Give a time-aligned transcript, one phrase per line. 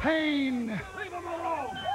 [0.00, 0.70] pain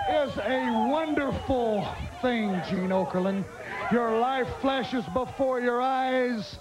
[0.09, 1.87] is a wonderful
[2.21, 3.45] thing, Gene Okerlund.
[3.91, 6.57] Your life flashes before your eyes.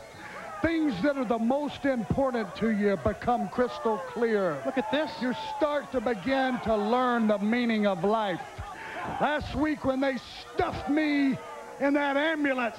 [0.63, 4.63] Things that are the most important to you become crystal clear.
[4.65, 5.11] Look at this.
[5.21, 8.41] You start to begin to learn the meaning of life.
[9.21, 10.19] Last week when they
[10.55, 11.37] stuffed me
[11.81, 12.77] in that ambulance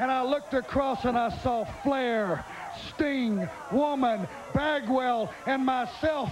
[0.00, 2.44] and I looked across and I saw Flair
[2.88, 6.30] Sting, Woman, Bagwell, and myself,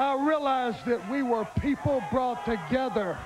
[0.00, 3.18] I realized that we were people brought together,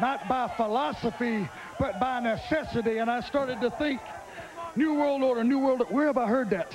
[0.00, 1.48] not by philosophy,
[1.78, 2.98] but by necessity.
[2.98, 4.00] And I started to think,
[4.74, 6.74] New World Order, New World Order, where have I heard that?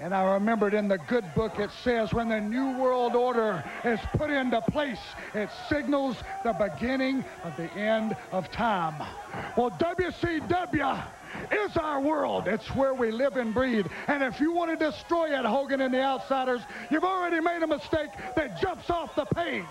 [0.00, 4.00] And I remembered in the good book it says when the New World Order is
[4.14, 4.98] put into place,
[5.32, 8.96] it signals the beginning of the end of time.
[9.56, 11.04] Well, WCW
[11.50, 12.48] is our world.
[12.48, 13.86] It's where we live and breathe.
[14.08, 17.66] And if you want to destroy it, Hogan and the Outsiders, you've already made a
[17.66, 19.64] mistake that jumps off the page.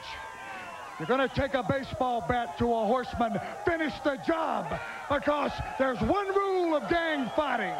[0.99, 4.79] You're going to take a baseball bat to a horseman, finish the job,
[5.09, 7.73] because there's one rule of gang fighting.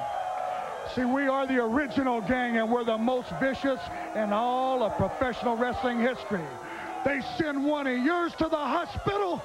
[0.95, 3.79] See, we are the original gang, and we're the most vicious
[4.15, 6.44] in all of professional wrestling history.
[7.05, 9.44] They send one of yours to the hospital,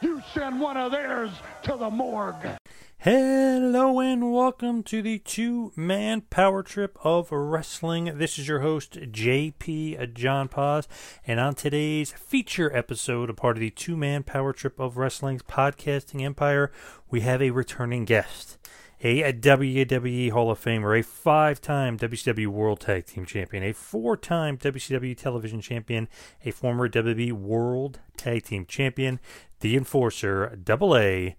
[0.00, 1.30] you send one of theirs
[1.62, 2.56] to the morgue.
[2.98, 8.18] Hello and welcome to the two man power trip of wrestling.
[8.18, 10.86] This is your host, JP uh, John Paz,
[11.26, 15.42] and on today's feature episode, a part of the two man power trip of wrestling's
[15.42, 16.70] podcasting empire,
[17.10, 18.59] we have a returning guest.
[19.02, 24.14] A WWE Hall of Famer, a five time WCW World Tag Team Champion, a four
[24.14, 26.06] time WCW Television Champion,
[26.44, 29.18] a former WWE World Tag Team Champion,
[29.60, 31.34] the Enforcer, Double A,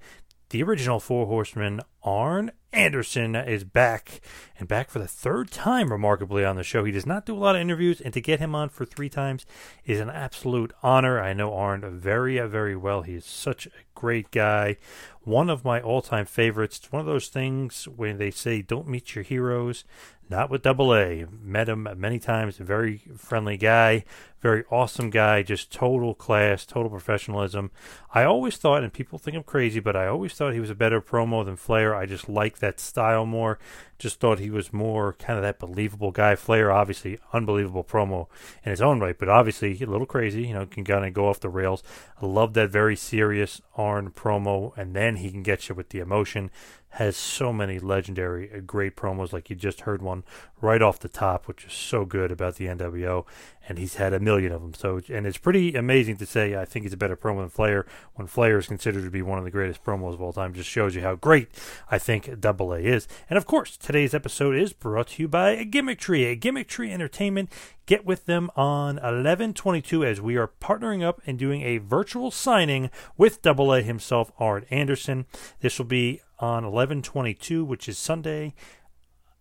[0.49, 4.21] the original Four Horsemen, Arn Anderson, is back
[4.57, 6.83] and back for the third time, remarkably, on the show.
[6.83, 9.09] He does not do a lot of interviews, and to get him on for three
[9.09, 9.45] times
[9.85, 11.21] is an absolute honor.
[11.21, 13.01] I know Arn very, very well.
[13.01, 14.77] He is such a great guy.
[15.23, 16.77] One of my all time favorites.
[16.77, 19.83] It's one of those things when they say, don't meet your heroes.
[20.29, 21.25] Not with Double A.
[21.43, 22.55] Met him many times.
[22.55, 24.05] Very friendly guy.
[24.39, 25.43] Very awesome guy.
[25.43, 27.69] Just total class, total professionalism.
[28.13, 30.75] I always thought, and people think I'm crazy, but I always thought he was a
[30.75, 31.90] better promo than Flair.
[31.95, 33.59] I just like that style more.
[33.99, 36.35] Just thought he was more kind of that believable guy.
[36.35, 38.27] Flair, obviously, unbelievable promo
[38.63, 40.47] in his own right, but obviously a little crazy.
[40.47, 41.83] You know, can kind of go off the rails.
[42.21, 45.99] I love that very serious Arn promo, and then he can get you with the
[45.99, 46.49] emotion
[46.91, 49.31] has so many legendary, uh, great promos.
[49.31, 50.23] Like you just heard one
[50.59, 53.25] right off the top, which is so good about the NWO,
[53.67, 54.73] and he's had a million of them.
[54.73, 56.55] So, and it's pretty amazing to say.
[56.55, 57.85] I think he's a better promo than Flair
[58.15, 60.53] when Flair is considered to be one of the greatest promos of all time.
[60.53, 61.47] Just shows you how great
[61.89, 63.07] I think Double A is.
[63.29, 66.91] And of course, today's episode is brought to you by Gimmick Tree, a Gimmick Tree
[66.91, 67.49] Entertainment.
[67.85, 72.89] Get with them on 1122 as we are partnering up and doing a virtual signing
[73.17, 75.25] with Double A himself, Arn Anderson.
[75.61, 78.53] This will be on 1122, which is Sunday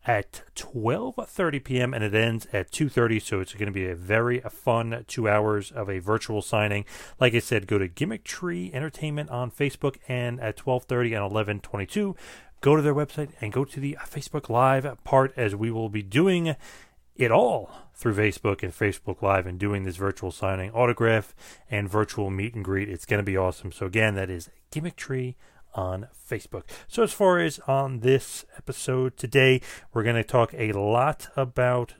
[0.07, 1.95] at 12:30 p.m.
[1.95, 5.71] and it ends at 2:30 so it's going to be a very fun 2 hours
[5.71, 6.87] of a virtual signing.
[7.21, 12.17] Like I said, go to Gimmick Tree Entertainment on Facebook and at 12:30 and 11:22
[12.61, 16.03] go to their website and go to the Facebook Live part as we will be
[16.03, 16.57] doing
[17.17, 21.35] it all through Facebook and Facebook Live and doing this virtual signing, autograph,
[21.71, 22.89] and virtual meet and greet.
[22.89, 23.73] It's going to be awesome.
[23.73, 25.37] So, again, that is Gimmick Tree
[25.75, 26.63] on Facebook.
[26.89, 29.61] So, as far as on this episode today,
[29.93, 31.95] we're going to talk a lot about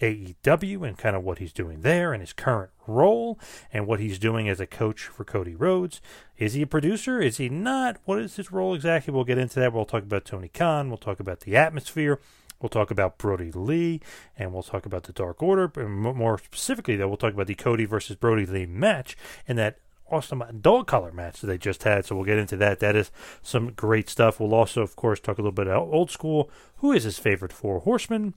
[0.00, 3.38] AEW and kind of what he's doing there and his current role
[3.72, 6.00] and what he's doing as a coach for Cody Rhodes.
[6.36, 7.20] Is he a producer?
[7.20, 7.96] Is he not?
[8.04, 9.14] What is his role exactly?
[9.14, 9.72] We'll get into that.
[9.72, 10.88] We'll talk about Tony Khan.
[10.88, 12.20] We'll talk about the atmosphere.
[12.60, 14.00] We'll talk about Brodie Lee,
[14.38, 15.68] and we'll talk about the Dark Order.
[15.68, 19.16] But more specifically, though, we'll talk about the Cody versus Brodie Lee match
[19.46, 19.78] and that
[20.10, 22.04] awesome dog collar match that they just had.
[22.04, 22.80] So we'll get into that.
[22.80, 23.10] That is
[23.42, 24.40] some great stuff.
[24.40, 26.50] We'll also, of course, talk a little bit about old school.
[26.76, 28.34] Who is his favorite four horsemen?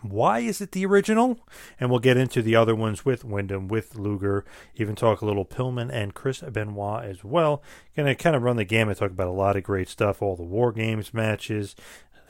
[0.00, 1.38] Why is it the original?
[1.78, 4.44] And we'll get into the other ones with Windham, with Luger,
[4.74, 7.62] even talk a little Pillman and Chris Benoit as well.
[7.96, 10.42] Gonna kind of run the gamut, talk about a lot of great stuff, all the
[10.42, 11.76] War Games matches,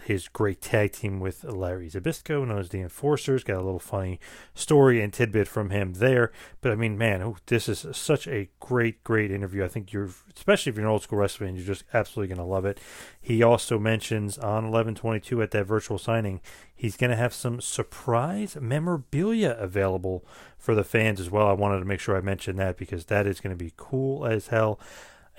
[0.04, 3.44] his great tag team with Larry Zbyszko, known as the Enforcers.
[3.44, 4.20] Got a little funny
[4.54, 6.32] story and tidbit from him there.
[6.60, 9.64] But I mean, man, this is such a great, great interview.
[9.64, 12.52] I think you're, especially if you're an old school wrestling, you're just absolutely going to
[12.52, 12.80] love it.
[13.20, 16.40] He also mentions on 1122 at that virtual signing,
[16.74, 20.24] he's going to have some surprise memorabilia available
[20.58, 21.46] for the fans as well.
[21.46, 24.26] I wanted to make sure I mentioned that because that is going to be cool
[24.26, 24.80] as hell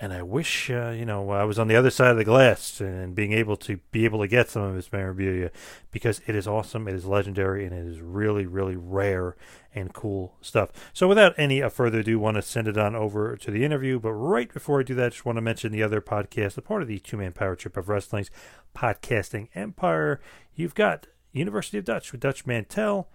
[0.00, 2.80] and I wish uh, you know I was on the other side of the glass
[2.80, 5.50] and being able to be able to get some of his memorabilia
[5.90, 9.36] because it is awesome, it is legendary, and it is really really rare
[9.74, 10.70] and cool stuff.
[10.92, 13.98] So without any uh, further ado, want to send it on over to the interview.
[13.98, 16.62] But right before I do that, I just want to mention the other podcast, the
[16.62, 18.30] part of the two man power trip of wrestling's
[18.74, 20.20] podcasting empire.
[20.54, 23.08] You've got University of Dutch with Dutch Mantell,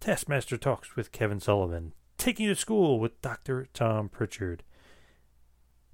[0.00, 3.68] Taskmaster Talks with Kevin Sullivan, Taking You to School with Dr.
[3.72, 4.64] Tom Pritchard.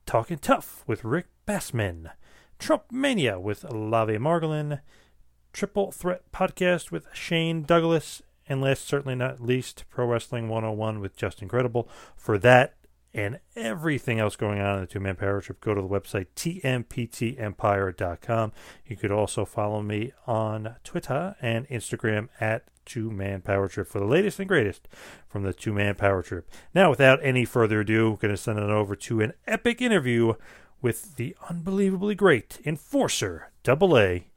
[0.06, 2.12] Talking Tough with Rick Bassman,
[2.60, 4.80] Trump Mania with Lavi Margolin,
[5.52, 11.16] Triple Threat Podcast with Shane Douglas, and last certainly not least, Pro Wrestling 101 with
[11.16, 11.88] Justin Credible.
[12.14, 12.74] For that
[13.12, 16.28] and everything else going on in the two man power trip, go to the website
[16.36, 18.52] tmptempire.com.
[18.86, 23.98] You could also follow me on Twitter and Instagram at two man power trip for
[23.98, 24.88] the latest and greatest
[25.28, 26.48] from the two man power trip.
[26.74, 30.34] Now, without any further ado, I'm going to send it over to an epic interview
[30.80, 34.28] with the unbelievably great enforcer, double A,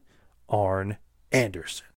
[0.50, 0.98] Arn
[1.32, 1.89] Anderson.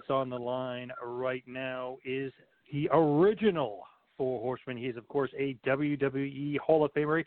[0.00, 2.32] Us on the line right now is
[2.72, 3.82] the original
[4.16, 4.78] Four Horsemen.
[4.78, 7.22] He is, of course, a WWE Hall of Famer,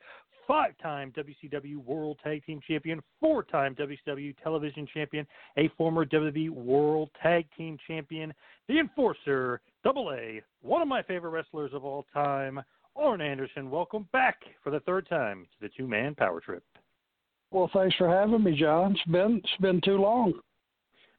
[0.48, 6.50] five time WCW World Tag Team Champion, four time WCW Television Champion, a former WWE
[6.50, 8.34] World Tag Team Champion,
[8.68, 12.60] the Enforcer, Double A, one of my favorite wrestlers of all time,
[12.96, 13.70] Arn Anderson.
[13.70, 16.64] Welcome back for the third time to the two man power trip.
[17.52, 18.94] Well, thanks for having me, John.
[18.94, 20.34] It's been it's been too long.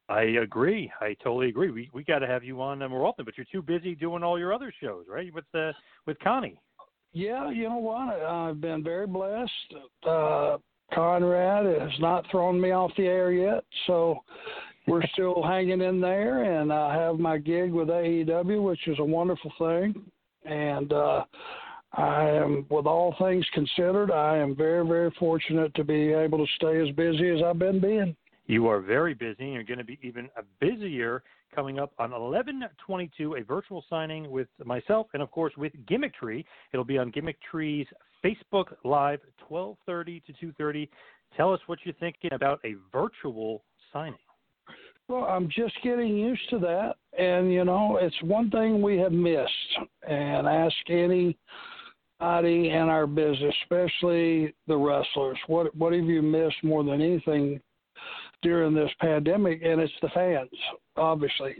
[0.09, 0.93] I agree.
[1.01, 1.71] I totally agree.
[1.71, 4.39] We we got to have you on more often, but you're too busy doing all
[4.39, 5.33] your other shows, right?
[5.33, 5.73] With uh,
[6.07, 6.59] with Connie.
[7.15, 8.21] Yeah, you know what?
[8.21, 9.51] I've been very blessed.
[10.07, 10.59] Uh,
[10.93, 14.19] Conrad has not thrown me off the air yet, so
[14.87, 16.43] we're still hanging in there.
[16.43, 19.95] And I have my gig with AEW, which is a wonderful thing.
[20.45, 21.25] And uh,
[21.95, 26.53] I am, with all things considered, I am very, very fortunate to be able to
[26.57, 28.17] stay as busy as I've been being.
[28.47, 29.45] You are very busy.
[29.45, 30.29] and You're going to be even
[30.61, 31.23] busier
[31.55, 33.41] coming up on 11:22.
[33.41, 36.45] A virtual signing with myself and, of course, with Gimmick Tree.
[36.73, 37.87] It'll be on Gimmick Tree's
[38.23, 39.21] Facebook Live,
[39.51, 40.89] 12:30 to 2:30.
[41.37, 44.19] Tell us what you're thinking about a virtual signing.
[45.09, 49.13] Well, I'm just getting used to that, and you know, it's one thing we have
[49.13, 49.79] missed.
[50.07, 56.85] And ask anybody in our business, especially the wrestlers, what what have you missed more
[56.85, 57.61] than anything
[58.45, 60.51] during this pandemic, and it's the fans,
[60.97, 61.57] obviously.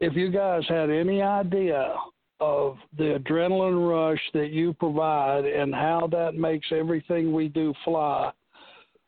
[0.00, 1.94] If you guys had any idea
[2.40, 8.32] of the adrenaline rush that you provide and how that makes everything we do fly,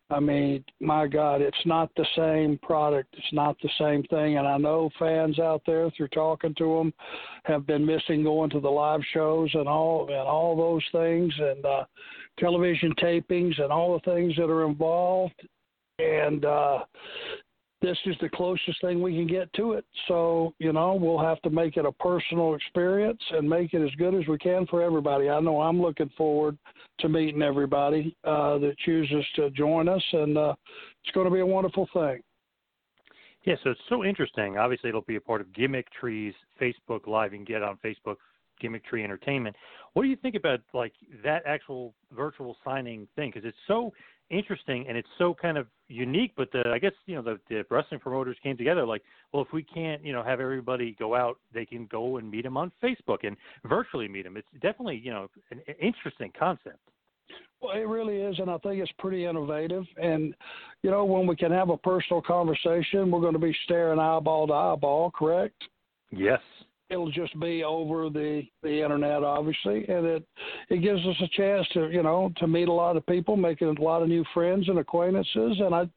[0.09, 3.13] I mean, my God, it's not the same product.
[3.19, 4.39] It's not the same thing.
[4.39, 6.95] And I know fans out there, through talking to them,
[7.45, 11.65] have been missing going to the live shows and all and all those things, and
[11.65, 11.85] uh,
[12.39, 15.35] television tapings and all the things that are involved
[15.99, 16.79] and uh,
[17.83, 19.85] this is the closest thing we can get to it.
[20.09, 23.95] So, you know, we'll have to make it a personal experience and make it as
[23.97, 25.29] good as we can for everybody.
[25.29, 26.57] I know I'm looking forward
[27.01, 30.55] to meeting everybody uh, that chooses to join us, and uh,
[31.05, 32.21] it's going to be a wonderful thing.
[33.45, 34.59] Yeah, so it's so interesting.
[34.59, 37.33] Obviously, it'll be a part of Gimmick Tree's Facebook Live.
[37.33, 38.17] You can get on Facebook
[38.61, 39.57] Gimmick Tree Entertainment.
[39.93, 40.93] What do you think about like
[41.25, 43.31] that actual virtual signing thing?
[43.33, 43.93] Because it's so
[44.31, 46.33] interesting and it's so kind of unique.
[46.37, 49.53] But the, I guess you know the, the wrestling promoters came together like, well, if
[49.53, 52.73] we can't you know have everybody go out, they can go and meet them on
[52.83, 54.37] Facebook and virtually meet them.
[54.37, 56.79] It's definitely you know an, an interesting concept.
[57.61, 59.85] Well, it really is, and I think it's pretty innovative.
[59.97, 60.35] And
[60.83, 64.47] you know, when we can have a personal conversation, we're going to be staring eyeball
[64.49, 65.63] to eyeball, correct?
[66.11, 66.41] Yes
[66.89, 70.25] it'll just be over the the internet obviously and it
[70.71, 73.69] it gives us a chance to you know to meet a lot of people making
[73.69, 75.89] a lot of new friends and acquaintances and i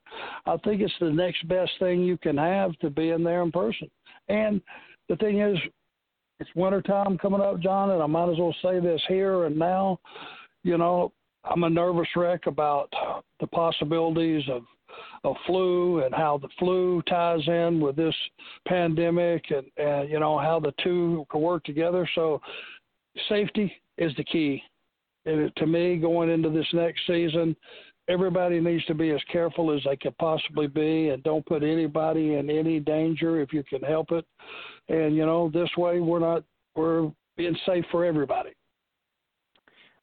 [0.45, 3.51] i think it's the next best thing you can have to be in there in
[3.51, 3.89] person.
[4.29, 4.61] And
[5.07, 5.57] the thing is
[6.39, 9.57] it's winter time coming up john and i might as well say this here and
[9.57, 9.99] now
[10.63, 11.11] you know
[11.43, 12.89] i'm a nervous wreck about
[13.39, 14.63] the possibilities of
[15.23, 18.15] of flu and how the flu ties in with this
[18.67, 22.09] pandemic and, and you know how the two can work together.
[22.15, 22.41] So
[23.27, 24.61] safety is the key.
[25.25, 27.55] And to me, going into this next season,
[28.07, 32.35] everybody needs to be as careful as they can possibly be and don't put anybody
[32.35, 34.25] in any danger if you can help it.
[34.87, 36.43] And you know, this way we're not
[36.75, 38.51] we're being safe for everybody.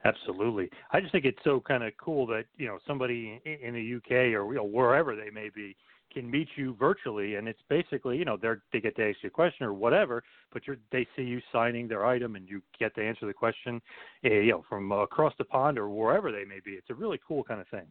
[0.05, 0.69] Absolutely.
[0.93, 4.35] I just think it's so kind of cool that you know somebody in the UK
[4.35, 5.77] or you know, wherever they may be
[6.13, 9.29] can meet you virtually, and it's basically you know they're, they get to ask you
[9.29, 10.23] a question or whatever,
[10.53, 13.81] but you're they see you signing their item and you get to answer the question,
[14.25, 16.73] eh, you know, from across the pond or wherever they may be.
[16.73, 17.87] It's a really cool kind of thing.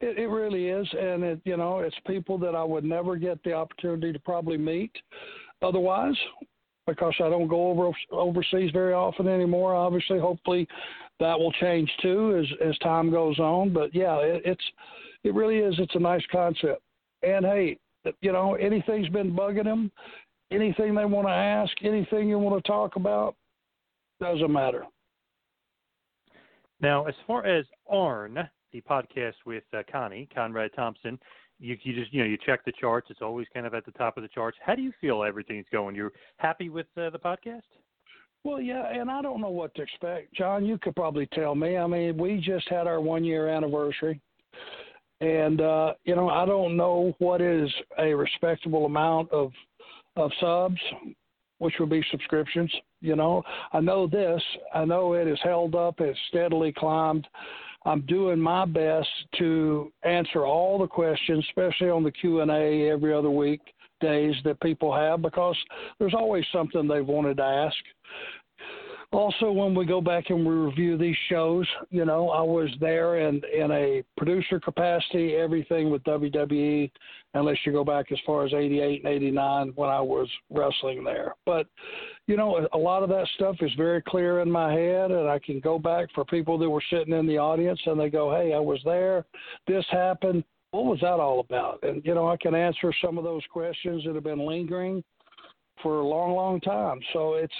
[0.00, 3.42] It, it really is, and it you know it's people that I would never get
[3.44, 4.92] the opportunity to probably meet
[5.62, 6.16] otherwise
[6.88, 9.74] because I don't go over overseas very often anymore.
[9.74, 10.66] Obviously, hopefully
[11.20, 13.72] that will change too as as time goes on.
[13.72, 14.64] But yeah, it, it's
[15.24, 15.74] it really is.
[15.78, 16.82] It's a nice concept.
[17.22, 17.78] And hey,
[18.20, 19.90] you know, anything's been bugging them,
[20.50, 23.34] anything they want to ask, anything you want to talk about,
[24.20, 24.84] doesn't matter.
[26.80, 28.38] Now, as far as Arn,
[28.72, 31.18] the podcast with uh, Connie Conrad Thompson,
[31.60, 33.08] you you just you know you check the charts.
[33.10, 34.58] It's always kind of at the top of the charts.
[34.64, 35.94] How do you feel everything's going?
[35.94, 37.62] You're happy with uh, the podcast?
[38.44, 40.32] Well, yeah, and I don't know what to expect.
[40.34, 41.76] John, you could probably tell me.
[41.76, 44.20] I mean, we just had our one year anniversary.
[45.20, 49.50] And uh, you know, I don't know what is a respectable amount of
[50.16, 50.80] of subs,
[51.58, 52.72] which would be subscriptions.
[53.00, 54.42] You know, I know this.
[54.74, 56.00] I know it has held up.
[56.00, 57.26] It's steadily climbed.
[57.88, 62.90] I'm doing my best to answer all the questions, especially on the Q and A
[62.90, 63.62] every other week
[64.02, 65.56] days that people have because
[65.98, 67.76] there's always something they've wanted to ask.
[69.10, 73.26] Also, when we go back and we review these shows, you know, I was there
[73.26, 76.90] in in a producer capacity, everything with WWE,
[77.32, 81.34] unless you go back as far as '88 and '89 when I was wrestling there.
[81.46, 81.66] But
[82.26, 85.38] you know, a lot of that stuff is very clear in my head, and I
[85.38, 88.52] can go back for people that were sitting in the audience and they go, "Hey,
[88.52, 89.24] I was there.
[89.66, 90.44] This happened.
[90.72, 94.04] What was that all about?" And you know, I can answer some of those questions
[94.04, 95.02] that have been lingering
[95.82, 97.00] for a long, long time.
[97.12, 97.54] So it's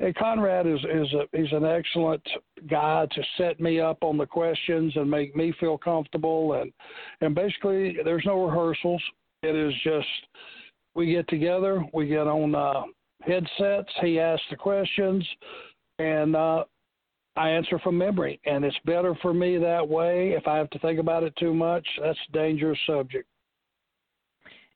[0.00, 2.26] and Conrad is is a, he's an excellent
[2.70, 6.72] guy to set me up on the questions and make me feel comfortable and
[7.20, 9.02] and basically there's no rehearsals.
[9.42, 10.06] It is just
[10.94, 12.82] we get together, we get on uh,
[13.22, 13.90] headsets.
[14.00, 15.26] He asks the questions,
[15.98, 16.64] and uh,
[17.36, 18.40] I answer from memory.
[18.46, 20.30] And it's better for me that way.
[20.30, 23.28] If I have to think about it too much, that's a dangerous subject.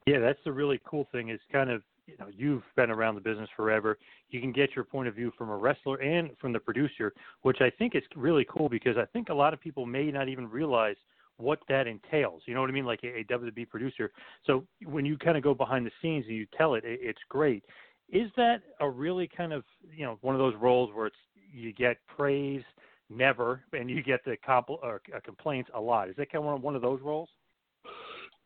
[0.07, 3.21] Yeah, that's the really cool thing is kind of you know you've been around the
[3.21, 3.99] business forever
[4.31, 7.59] you can get your point of view from a wrestler and from the producer which
[7.61, 10.49] i think is really cool because i think a lot of people may not even
[10.49, 10.97] realize
[11.39, 12.43] what that entails.
[12.47, 12.85] You know what i mean?
[12.85, 14.11] Like a, a wwe producer.
[14.47, 17.21] So when you kind of go behind the scenes and you tell it, it it's
[17.29, 17.65] great.
[18.11, 21.17] Is that a really kind of you know one of those roles where it's
[21.53, 22.63] you get praise
[23.11, 26.09] never and you get the compl- or, uh, complaints a lot?
[26.09, 27.29] Is that kind of one of those roles?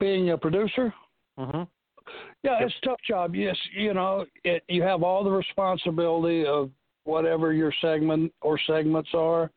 [0.01, 0.93] Being a producer?
[1.39, 1.63] Mm-hmm.
[2.47, 3.35] Yeah, it's a tough job.
[3.35, 6.71] Yes, you know, it, you have all the responsibility of
[7.03, 9.51] whatever your segment or segments are,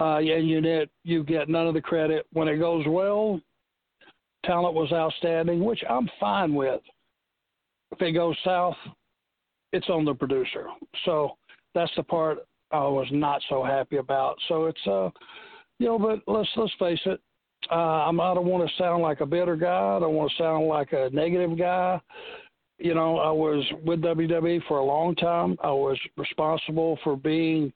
[0.00, 3.38] uh, and you get you get none of the credit when it goes well.
[4.46, 6.80] Talent was outstanding, which I'm fine with.
[7.92, 8.76] If it goes south,
[9.72, 10.68] it's on the producer.
[11.04, 11.36] So
[11.74, 12.38] that's the part
[12.70, 14.36] I was not so happy about.
[14.48, 15.10] So it's uh,
[15.78, 17.20] you know, but let's let's face it,
[17.70, 19.96] uh, I'm, I don't want to sound like a bitter guy.
[19.96, 22.00] I don't want to sound like a negative guy.
[22.78, 25.56] You know, I was with WWE for a long time.
[25.62, 27.72] I was responsible for being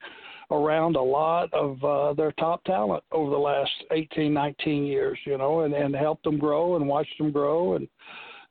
[0.51, 5.39] around a lot of uh, their top talent over the last 18, 19 years, you
[5.39, 7.77] know, and, and helped them grow and watched them grow.
[7.77, 7.89] And,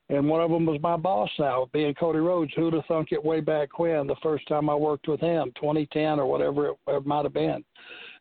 [0.10, 2.52] and one of them was my boss now, being Cody Rhodes.
[2.56, 6.20] Who'd have thunk it way back when, the first time I worked with him, 2010
[6.20, 7.64] or whatever it, it might have been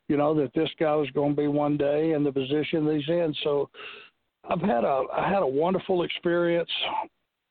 [0.09, 2.97] you know, that this guy was going to be one day in the position that
[2.97, 3.35] he's in.
[3.45, 3.69] So
[4.49, 6.71] I've had a I had a wonderful experience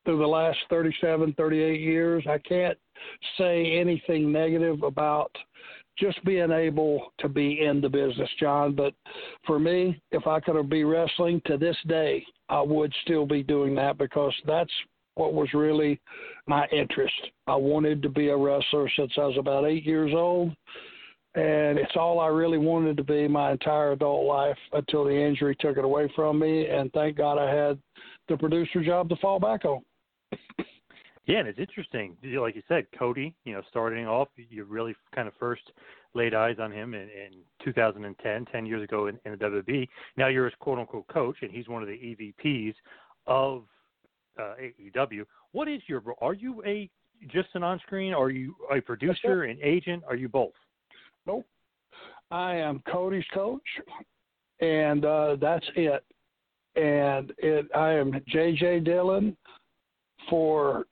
[0.05, 2.23] through the last 37, 38 years.
[2.27, 2.77] I can't
[3.37, 5.31] say anything negative about
[5.99, 8.73] just being able to be in the business, John.
[8.73, 8.93] But
[9.45, 13.75] for me, if I could be wrestling to this day, I would still be doing
[13.75, 14.71] that because that's
[15.15, 15.99] what was really
[16.47, 17.15] my interest.
[17.47, 20.55] I wanted to be a wrestler since I was about eight years old
[21.37, 25.55] and it's all I really wanted to be my entire adult life until the injury
[25.59, 26.67] took it away from me.
[26.67, 27.77] And thank God I had
[28.27, 29.81] the producer job to fall back on.
[31.27, 32.15] Yeah, and it's interesting.
[32.23, 35.61] Like you said, Cody, you know, starting off, you really kind of first
[36.13, 37.33] laid eyes on him in, in
[37.65, 39.89] 2010, 10 years ago in, in the WWE.
[40.15, 41.95] Now you're his quote unquote coach, and he's one of the
[42.45, 42.75] EVPs
[43.27, 43.63] of
[44.39, 44.53] uh,
[44.95, 45.25] AEW.
[45.51, 46.89] What is your Are you a
[47.27, 48.13] just an on screen?
[48.13, 50.03] Are you a producer, an agent?
[50.07, 50.53] Are you both?
[51.27, 51.45] Nope.
[52.31, 53.61] I am Cody's coach,
[54.61, 56.03] and uh, that's it.
[56.75, 59.35] And it, I am JJ Dillon
[60.29, 60.85] for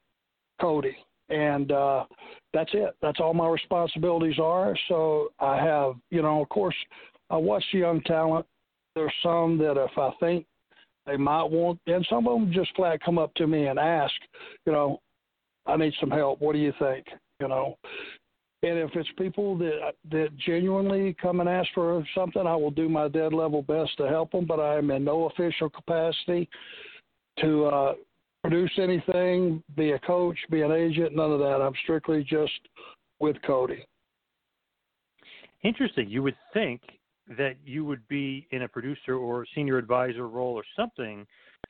[0.59, 0.95] Cody,
[1.29, 2.05] and uh,
[2.53, 2.95] that's it.
[3.01, 4.75] That's all my responsibilities are.
[4.87, 6.75] So I have, you know, of course,
[7.29, 8.45] I watch the young talent.
[8.95, 10.45] There's some that if I think
[11.05, 14.13] they might want, and some of them just flat come up to me and ask,
[14.65, 15.01] you know,
[15.65, 16.41] I need some help.
[16.41, 17.05] What do you think?
[17.39, 17.77] You know,
[18.65, 22.89] and if it's people that that genuinely come and ask for something, I will do
[22.89, 24.45] my dead level best to help them.
[24.45, 26.49] But I am in no official capacity
[27.39, 27.93] to uh,
[28.41, 31.61] produce anything, be a coach, be an agent, none of that.
[31.61, 32.59] I'm strictly just
[33.19, 33.85] with Cody.
[35.63, 36.09] Interesting.
[36.09, 36.81] You would think
[37.37, 41.25] that you would be in a producer or senior advisor role or something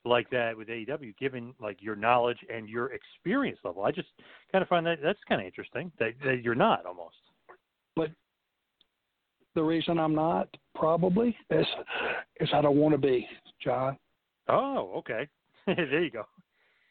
[0.06, 3.84] like that with AEW, given like your knowledge and your experience level.
[3.84, 4.10] I just
[4.52, 7.16] kind of find that that's kind of interesting that, that you're not almost.
[7.96, 8.10] But
[9.56, 11.66] the reason I'm not probably is
[12.40, 13.28] is I don't want to be,
[13.64, 13.98] John.
[14.48, 15.28] Oh, okay.
[15.66, 16.26] there you go.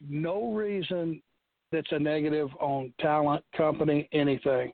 [0.09, 1.22] No reason
[1.70, 4.72] that's a negative on talent, company, anything.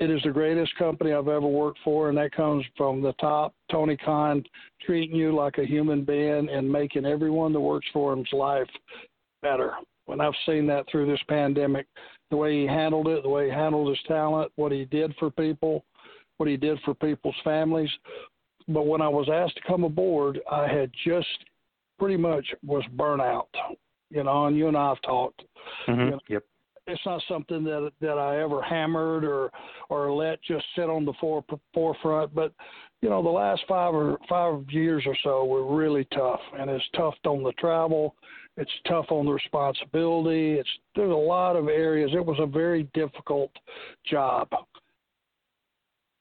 [0.00, 3.54] It is the greatest company I've ever worked for, and that comes from the top.
[3.70, 4.42] Tony Khan
[4.80, 8.68] treating you like a human being and making everyone that works for him's life
[9.42, 9.74] better.
[10.06, 11.86] When I've seen that through this pandemic,
[12.30, 15.30] the way he handled it, the way he handled his talent, what he did for
[15.30, 15.84] people,
[16.38, 17.90] what he did for people's families.
[18.68, 21.28] But when I was asked to come aboard, I had just
[21.98, 23.48] pretty much was burnout
[24.10, 25.42] You know, and you and I have talked.
[25.86, 26.00] Mm-hmm.
[26.00, 26.44] You know, Yep.
[26.86, 29.50] It's not something that that I ever hammered or
[29.88, 32.34] or let just sit on the fore, forefront.
[32.34, 32.52] But
[33.02, 36.84] you know, the last five or five years or so were really tough, and it's
[36.96, 38.14] tough on the travel.
[38.56, 40.54] It's tough on the responsibility.
[40.54, 42.10] It's there's a lot of areas.
[42.14, 43.52] It was a very difficult
[44.08, 44.48] job.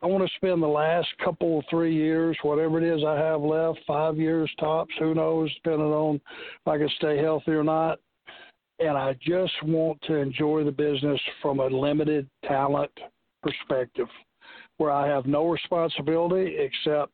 [0.01, 3.79] I want to spend the last couple three years, whatever it is I have left,
[3.85, 7.99] five years tops, who knows, depending on if I can stay healthy or not.
[8.79, 12.91] And I just want to enjoy the business from a limited talent
[13.43, 14.07] perspective,
[14.77, 17.11] where I have no responsibility except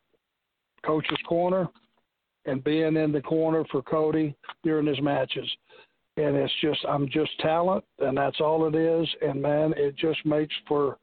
[0.85, 1.67] coach's corner
[2.45, 5.49] and being in the corner for Cody during his matches.
[6.17, 9.07] And it's just I'm just talent and that's all it is.
[9.21, 10.97] And man, it just makes for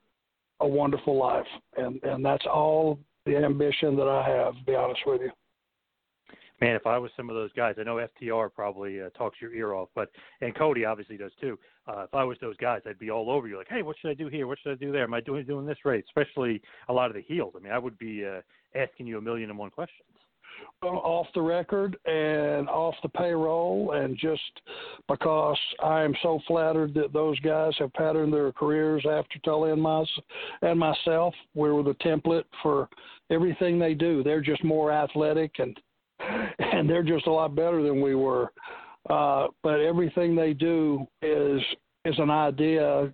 [0.61, 1.46] a wonderful life.
[1.77, 5.31] And and that's all the ambition that I have, to be honest with you.
[6.62, 9.53] Man, if I was some of those guys, I know FTR probably uh, talks your
[9.53, 10.11] ear off, but
[10.42, 11.59] and Cody obviously does too.
[11.88, 14.12] Uh, if I was those guys, I'd be all over you, like, hey, what should
[14.12, 14.46] I do here?
[14.46, 15.03] What should I do there?
[15.03, 16.05] Am I doing doing this right?
[16.07, 17.55] Especially a lot of the heels.
[17.57, 18.42] I mean, I would be uh,
[18.79, 20.07] asking you a million and one questions.
[20.81, 24.61] Well, off the record and off the payroll, and just
[25.09, 29.83] because I am so flattered that those guys have patterned their careers after Tully and,
[29.83, 30.05] my,
[30.61, 31.35] and myself.
[31.57, 32.88] We were the template for
[33.31, 34.22] everything they do.
[34.22, 35.77] They're just more athletic and
[36.59, 38.53] and they're just a lot better than we were.
[39.11, 41.61] Uh, but everything they do is
[42.05, 43.13] is an idea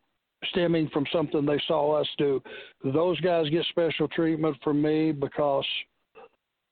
[0.50, 2.40] stemming from something they saw us do.
[2.84, 5.66] Those guys get special treatment from me because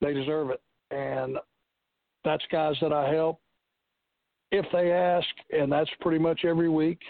[0.01, 1.37] they deserve it, and
[2.25, 3.41] that's guys that I help
[4.53, 7.01] if they ask, and that's pretty much every week.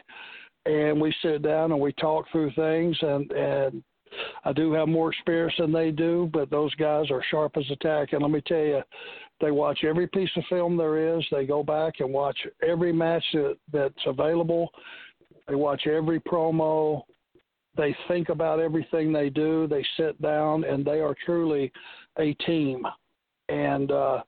[0.64, 3.82] And we sit down and we talk through things, and and
[4.44, 7.76] I do have more experience than they do, but those guys are sharp as a
[7.76, 8.12] tack.
[8.12, 8.82] And let me tell you,
[9.40, 11.24] they watch every piece of film there is.
[11.30, 14.70] They go back and watch every match that, that's available.
[15.48, 17.02] They watch every promo.
[17.76, 19.66] They think about everything they do.
[19.66, 21.70] They sit down, and they are truly
[22.18, 22.86] a team.
[23.48, 24.22] And uh,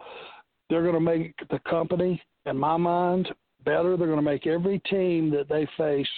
[0.69, 3.29] they're going to make the company, in my mind,
[3.69, 3.97] better.
[3.97, 6.09] They're going to make every team that they face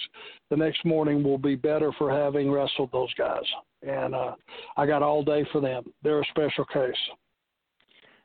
[0.49, 3.43] the next morning will be better for having wrestled those guys.
[3.85, 4.35] And uh,
[4.77, 5.83] I got all day for them.
[6.01, 6.93] They're a special case.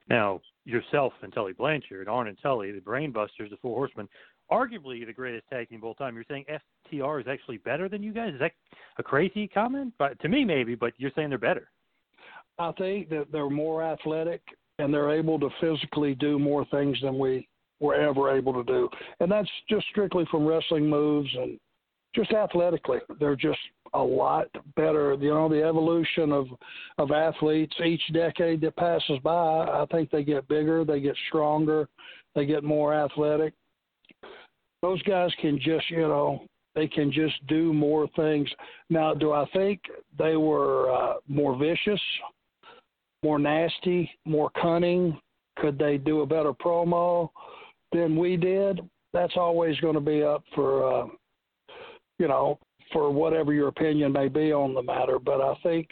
[0.08, 4.08] Now, yourself and Tully Blanchard, Arn and Tully, the Brainbusters, the Four Horsemen,
[4.50, 6.14] arguably the greatest tag team of all time.
[6.14, 6.44] You're saying
[6.92, 8.34] FTR is actually better than you guys?
[8.34, 8.52] Is that
[8.98, 9.92] a crazy comment?
[9.98, 10.76] But to me, maybe.
[10.76, 11.68] But you're saying they're better.
[12.58, 14.40] I think that they're more athletic
[14.78, 17.48] and they're able to physically do more things than we
[17.80, 18.88] were ever able to do.
[19.20, 21.58] And that's just strictly from wrestling moves and
[22.14, 22.98] just athletically.
[23.20, 23.58] They're just
[23.94, 25.14] a lot better.
[25.14, 26.46] You know, the evolution of
[26.98, 29.32] of athletes each decade that passes by,
[29.64, 31.88] I think they get bigger, they get stronger,
[32.34, 33.52] they get more athletic.
[34.82, 38.48] Those guys can just, you know, they can just do more things.
[38.90, 39.80] Now, do I think
[40.18, 42.00] they were uh, more vicious,
[43.22, 45.18] more nasty, more cunning?
[45.58, 47.30] Could they do a better promo?
[47.92, 48.80] Than we did,
[49.12, 51.06] that's always going to be up for, uh,
[52.18, 52.58] you know,
[52.92, 55.18] for whatever your opinion may be on the matter.
[55.18, 55.88] But I think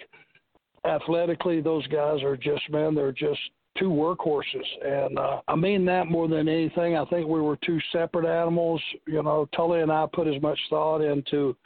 [0.86, 3.40] athletically, those guys are just, man, they're just
[3.78, 4.66] two workhorses.
[4.84, 6.96] And uh, I mean that more than anything.
[6.96, 8.80] I think we were two separate animals.
[9.06, 11.56] You know, Tully and I put as much thought into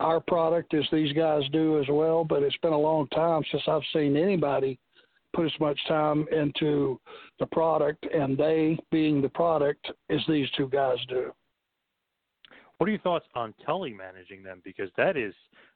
[0.00, 2.24] our product as these guys do as well.
[2.24, 4.78] But it's been a long time since I've seen anybody
[5.34, 7.00] put as much time into
[7.38, 11.32] the product, and they, being the product, as these two guys do.
[12.78, 14.60] What are your thoughts on Tully managing them?
[14.64, 15.34] Because that is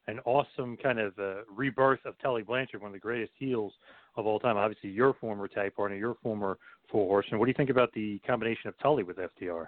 [0.08, 3.72] an awesome kind of uh, rebirth of Tully Blanchard, one of the greatest heels
[4.16, 4.56] of all time.
[4.56, 6.58] Obviously, your former tag partner, your former
[6.90, 7.38] four horseman.
[7.38, 9.66] What do you think about the combination of Tully with FTR?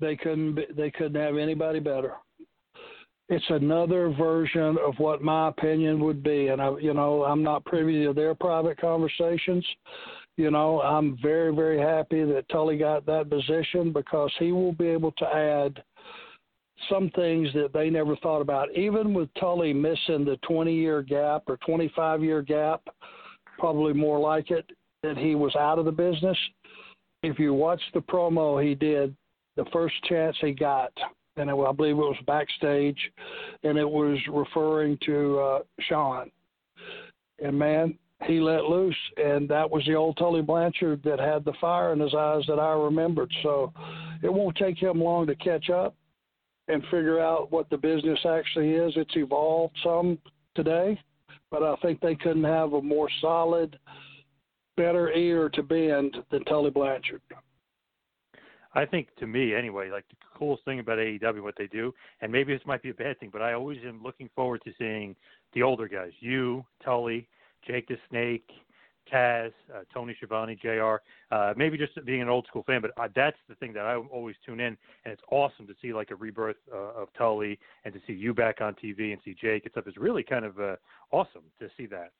[0.00, 0.54] They couldn't.
[0.54, 2.14] Be, they couldn't have anybody better
[3.28, 6.48] it's another version of what my opinion would be.
[6.48, 9.66] And I you know I'm not privy to their private conversations.
[10.36, 14.86] You know I'm very very happy that Tully got that position because he will be
[14.86, 15.82] able to add
[16.90, 18.74] some things that they never thought about.
[18.76, 22.82] Even with Tully missing the 20 year gap or 25 year gap
[23.58, 24.68] probably more like it
[25.02, 26.36] that he was out of the business.
[27.22, 29.14] If you watch the promo he did
[29.56, 30.92] the first chance he got
[31.36, 32.98] and it, I believe it was backstage,
[33.62, 36.30] and it was referring to uh, Shawn.
[37.42, 41.54] And man, he let loose, and that was the old Tully Blanchard that had the
[41.60, 43.32] fire in his eyes that I remembered.
[43.42, 43.72] So
[44.22, 45.94] it won't take him long to catch up
[46.68, 48.92] and figure out what the business actually is.
[48.96, 50.18] It's evolved some
[50.54, 51.00] today,
[51.50, 53.78] but I think they couldn't have a more solid,
[54.76, 57.22] better ear to bend than Tully Blanchard.
[58.74, 62.32] I think to me anyway, like the coolest thing about AEW, what they do, and
[62.32, 65.14] maybe this might be a bad thing, but I always am looking forward to seeing
[65.54, 67.28] the older guys, you, Tully,
[67.64, 68.50] Jake the Snake,
[69.12, 70.96] Taz, uh, Tony Schiavone, Jr.
[71.30, 73.94] Uh, maybe just being an old school fan, but uh, that's the thing that I
[73.94, 77.94] always tune in, and it's awesome to see like a rebirth uh, of Tully and
[77.94, 79.84] to see you back on TV and see Jake and stuff.
[79.86, 80.74] It's really kind of uh,
[81.12, 82.10] awesome to see that.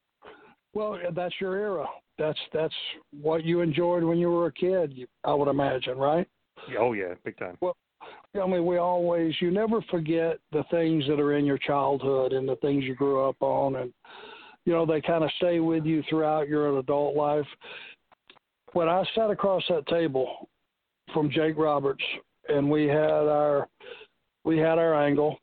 [0.75, 1.87] Well, that's your era.
[2.19, 2.75] That's that's
[3.21, 5.09] what you enjoyed when you were a kid.
[5.25, 6.27] I would imagine, right?
[6.71, 7.59] Yeah, oh yeah, big time.
[7.61, 7.77] Well,
[8.41, 12.49] I mean, we always you never forget the things that are in your childhood and
[12.49, 13.93] the things you grew up on, and
[14.65, 17.47] you know they kind of stay with you throughout your adult life.
[18.73, 20.49] When I sat across that table
[21.13, 22.03] from Jake Roberts
[22.49, 23.69] and we had our
[24.45, 25.39] we had our angle,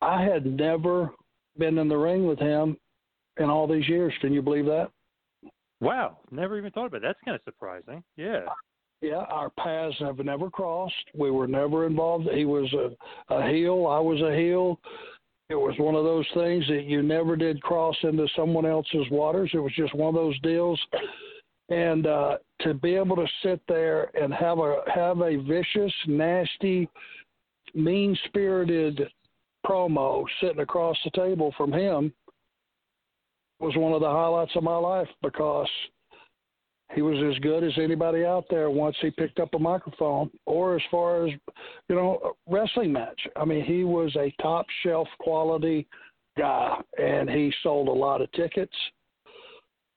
[0.00, 1.10] I had never
[1.58, 2.76] been in the ring with him
[3.38, 4.12] in all these years.
[4.20, 4.90] Can you believe that?
[5.80, 7.02] Wow, never even thought about it.
[7.02, 8.04] That's kind of surprising.
[8.16, 8.46] Yeah.
[9.02, 10.94] Yeah, our paths have never crossed.
[11.14, 12.28] We were never involved.
[12.34, 13.86] He was a, a heel.
[13.86, 14.78] I was a heel.
[15.48, 19.50] It was one of those things that you never did cross into someone else's waters.
[19.54, 20.78] It was just one of those deals.
[21.70, 26.88] And uh, to be able to sit there and have a have a vicious, nasty,
[27.74, 29.08] mean spirited
[29.66, 32.12] promo sitting across the table from him
[33.60, 35.68] was one of the highlights of my life because
[36.94, 40.76] he was as good as anybody out there once he picked up a microphone or
[40.76, 41.32] as far as
[41.88, 43.20] you know a wrestling match.
[43.36, 45.86] I mean he was a top shelf quality
[46.36, 48.74] guy and he sold a lot of tickets.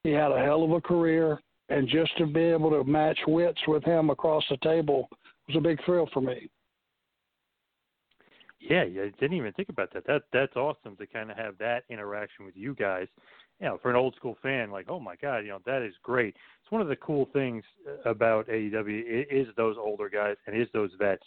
[0.03, 3.59] He had a hell of a career and just to be able to match wits
[3.67, 5.09] with him across the table
[5.47, 6.49] was a big thrill for me.
[8.59, 10.05] Yeah, yeah, I didn't even think about that.
[10.07, 13.07] That that's awesome to kind of have that interaction with you guys
[13.63, 15.93] you know, for an old school fan, like, oh my God, you know, that is
[16.03, 16.35] great.
[16.61, 17.63] It's one of the cool things
[18.03, 21.23] about AEW is those older guys and is those vets.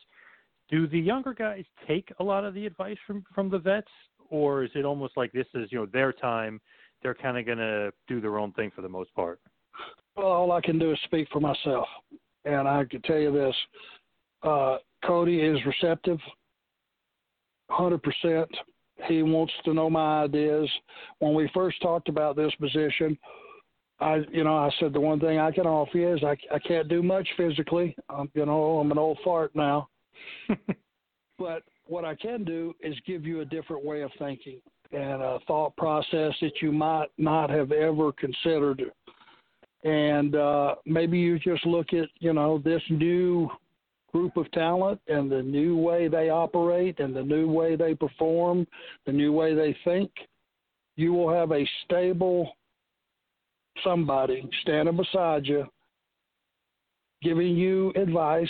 [0.71, 3.89] Do the younger guys take a lot of the advice from from the vets,
[4.29, 6.61] or is it almost like this is you know their time?
[7.03, 9.41] They're kind of going to do their own thing for the most part.
[10.15, 11.87] Well, all I can do is speak for myself,
[12.45, 13.55] and I can tell you this:
[14.43, 16.19] uh, Cody is receptive,
[17.71, 18.51] hundred percent
[19.05, 20.69] he wants to know my ideas.
[21.19, 23.19] When we first talked about this position,
[24.01, 26.59] I, you know, I said the one thing I can offer you is I, I
[26.59, 27.97] can't do much physically.
[28.09, 29.89] Um, you know, I'm an old fart now.
[31.39, 34.61] but what I can do is give you a different way of thinking
[34.93, 38.83] and a thought process that you might not have ever considered.
[39.85, 43.49] And uh, maybe you just look at, you know, this new
[44.17, 48.67] group of talent and the new way they operate and the new way they perform,
[49.05, 50.11] the new way they think,
[50.97, 52.51] you will have a stable
[53.85, 55.67] somebody standing beside you
[57.23, 58.49] giving you advice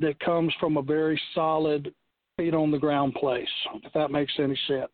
[0.00, 1.94] that comes from a very solid
[2.36, 3.48] feet on the ground place,
[3.84, 4.90] if that makes any sense.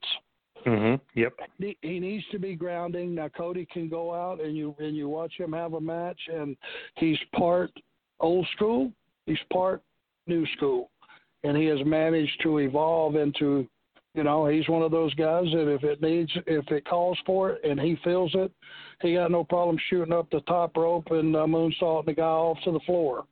[0.67, 1.19] Mm-hmm.
[1.19, 1.33] Yep.
[1.59, 3.17] He, he needs to be grounding.
[3.17, 6.57] Now Cody can go out and you and you watch him have a match, and
[6.97, 7.73] he's part
[8.21, 8.93] old school.
[9.27, 9.83] He's part
[10.27, 10.91] new school,
[11.45, 13.67] and he has managed to evolve into,
[14.15, 17.51] you know, he's one of those guys that if it needs, if it calls for
[17.51, 18.53] it, and he feels it,
[19.01, 22.59] he got no problem shooting up the top rope and uh, moonsaulting the guy off
[22.65, 23.25] to the floor.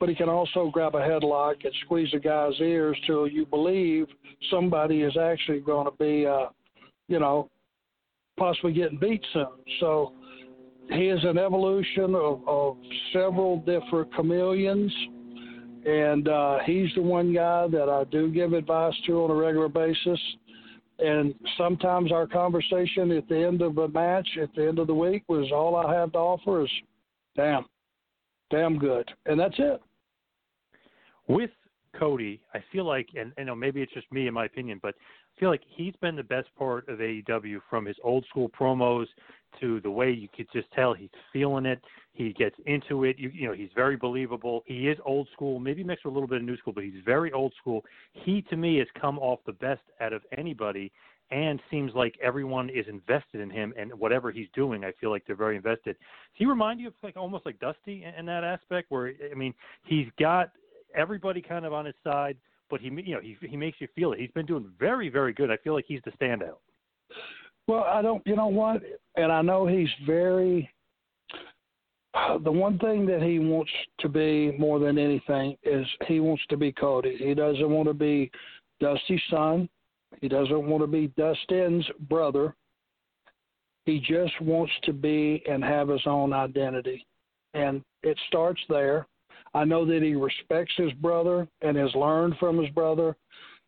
[0.00, 4.06] But he can also grab a headlock and squeeze the guy's ears till you believe
[4.48, 6.46] somebody is actually going to be, uh,
[7.08, 7.50] you know,
[8.38, 9.48] possibly getting beat soon.
[9.80, 10.12] So
[10.90, 12.76] he is an evolution of, of
[13.12, 14.92] several different chameleons
[15.86, 19.68] and uh, he's the one guy that I do give advice to on a regular
[19.68, 20.20] basis.
[20.98, 24.94] And sometimes our conversation at the end of a match, at the end of the
[24.94, 26.70] week, was all I have to offer is,
[27.36, 27.66] damn,
[28.50, 29.80] damn good, and that's it.
[31.28, 31.50] With
[31.96, 34.94] Cody, I feel like, and you know, maybe it's just me in my opinion, but
[35.38, 39.06] feel like he's been the best part of AEW from his old school promos
[39.60, 41.80] to the way you could just tell he's feeling it.
[42.12, 43.18] He gets into it.
[43.18, 44.62] You, you know, he's very believable.
[44.66, 47.02] He is old school, maybe mixed with a little bit of new school, but he's
[47.04, 47.84] very old school.
[48.12, 50.92] He, to me, has come off the best out of anybody
[51.30, 54.84] and seems like everyone is invested in him and whatever he's doing.
[54.84, 55.92] I feel like they're very invested.
[55.92, 59.34] Does he remind you of like almost like Dusty in, in that aspect, where I
[59.34, 60.50] mean, he's got
[60.94, 62.36] everybody kind of on his side,
[62.70, 64.20] but he you know he he makes you feel it.
[64.20, 65.50] He's been doing very very good.
[65.50, 66.58] I feel like he's the standout.
[67.66, 68.26] Well, I don't.
[68.26, 68.82] You know what?
[69.16, 70.70] And I know he's very.
[72.42, 76.56] The one thing that he wants to be more than anything is he wants to
[76.56, 77.16] be Cody.
[77.18, 78.30] He doesn't want to be
[78.80, 79.68] Dusty's son.
[80.20, 82.56] He doesn't want to be Dustin's brother.
[83.84, 87.06] He just wants to be and have his own identity.
[87.54, 89.06] And it starts there.
[89.54, 93.16] I know that he respects his brother and has learned from his brother.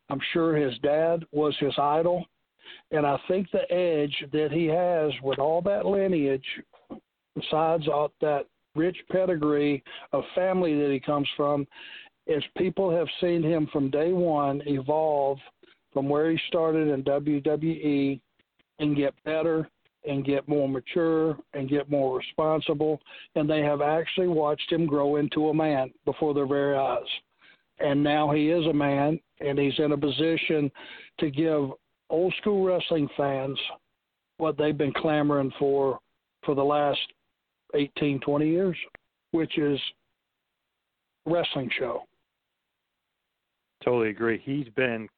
[0.09, 2.25] I'm sure his dad was his idol.
[2.90, 6.45] And I think the edge that he has with all that lineage,
[7.35, 11.66] besides all that rich pedigree of family that he comes from,
[12.27, 15.38] is people have seen him from day one evolve
[15.93, 18.21] from where he started in WWE
[18.79, 19.69] and get better
[20.09, 23.01] and get more mature and get more responsible.
[23.35, 27.03] And they have actually watched him grow into a man before their very eyes.
[27.81, 30.71] And now he is a man and he's in a position
[31.19, 31.71] to give
[32.09, 33.59] old school wrestling fans
[34.37, 35.99] what they've been clamoring for
[36.45, 37.01] for the last
[37.75, 38.77] 18, 20 years,
[39.33, 39.79] which is
[41.27, 42.03] wrestling show.
[43.85, 44.41] Totally agree.
[44.45, 45.09] He's been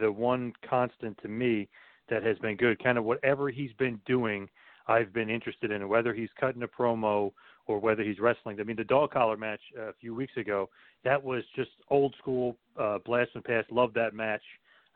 [0.00, 1.68] the one constant to me
[2.10, 2.82] that has been good.
[2.82, 4.48] Kind of whatever he's been doing,
[4.86, 7.32] I've been interested in, whether he's cutting a promo
[7.66, 8.60] or whether he's wrestling.
[8.60, 10.68] I mean, the dog collar match a few weeks ago,
[11.04, 13.64] that was just old school, uh, blast and pass.
[13.70, 14.42] Loved that match.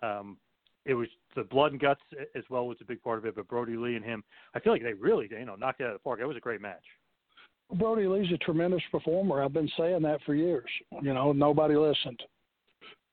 [0.02, 0.36] Um,
[0.84, 2.00] it was the blood and guts
[2.34, 3.36] as well was a big part of it.
[3.36, 4.22] But Brodie Lee and him,
[4.54, 6.20] I feel like they really, you know, knocked it out of the park.
[6.20, 6.82] It was a great match.
[7.72, 9.42] Brodie Lee's a tremendous performer.
[9.42, 10.68] I've been saying that for years.
[11.00, 12.22] You know, nobody listened,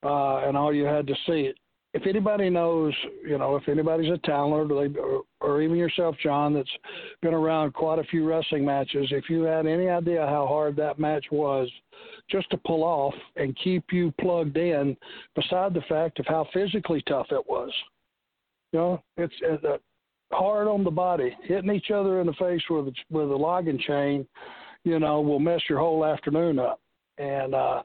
[0.03, 1.55] uh, and all you had to see it
[1.93, 2.93] if anybody knows,
[3.27, 6.69] you know, if anybody's a talent or, or, or even yourself, John, that's
[7.21, 10.99] been around quite a few wrestling matches, if you had any idea how hard that
[10.99, 11.69] match was
[12.30, 14.95] just to pull off and keep you plugged in,
[15.36, 17.71] beside the fact of how physically tough it was,
[18.71, 19.77] you know, it's, it's uh,
[20.32, 24.25] hard on the body, hitting each other in the face with with a logging chain,
[24.86, 26.80] you know, will mess your whole afternoon up.
[27.17, 27.84] And uh,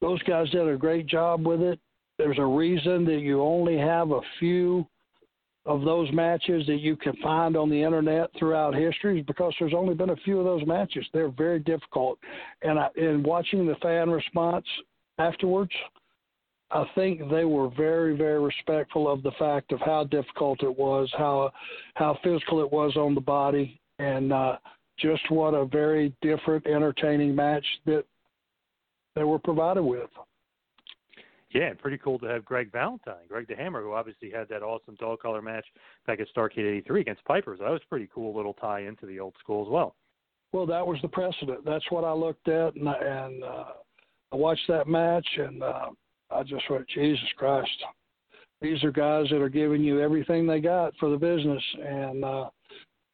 [0.00, 1.78] those guys did a great job with it
[2.18, 4.86] there's a reason that you only have a few
[5.66, 9.94] of those matches that you can find on the internet throughout history because there's only
[9.94, 11.06] been a few of those matches.
[11.12, 12.18] They're very difficult,
[12.62, 14.66] and I, in watching the fan response
[15.18, 15.72] afterwards,
[16.70, 21.10] I think they were very, very respectful of the fact of how difficult it was,
[21.16, 21.50] how
[21.94, 24.56] how physical it was on the body, and uh,
[24.98, 28.04] just what a very different, entertaining match that
[29.14, 30.10] they were provided with.
[31.54, 34.96] Yeah, pretty cool to have Greg Valentine, Greg the Hammer, who obviously had that awesome
[34.96, 35.64] dog collar match
[36.04, 37.54] back at Starcade '83 against Piper.
[37.56, 39.94] So that was pretty cool little tie into the old school as well.
[40.52, 41.64] Well, that was the precedent.
[41.64, 43.64] That's what I looked at, and, and uh,
[44.32, 45.86] I watched that match, and uh,
[46.30, 47.70] I just went, Jesus Christ,
[48.60, 52.50] these are guys that are giving you everything they got for the business, and uh,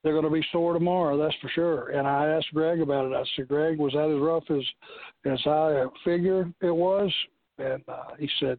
[0.02, 1.90] they're going to be sore tomorrow, that's for sure.
[1.90, 3.14] And I asked Greg about it.
[3.14, 4.64] I said, Greg, was that as rough as
[5.30, 7.12] as I figured it was?
[7.60, 8.58] And uh, he said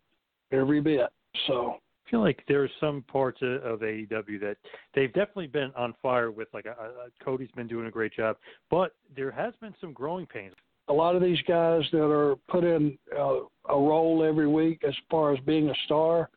[0.52, 1.10] every bit.
[1.48, 4.58] So I feel like there's some parts of, of AEW that
[4.94, 6.48] they've definitely been on fire with.
[6.54, 6.88] Like uh, uh,
[7.24, 8.38] Cody's been doing a great job,
[8.70, 10.54] but there has been some growing pains.
[10.88, 14.96] A lot of these guys that are put in uh, a role every week as
[15.10, 16.30] far as being a star,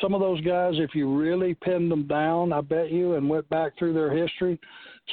[0.00, 3.48] some of those guys, if you really pinned them down, I bet you, and went
[3.48, 4.60] back through their history,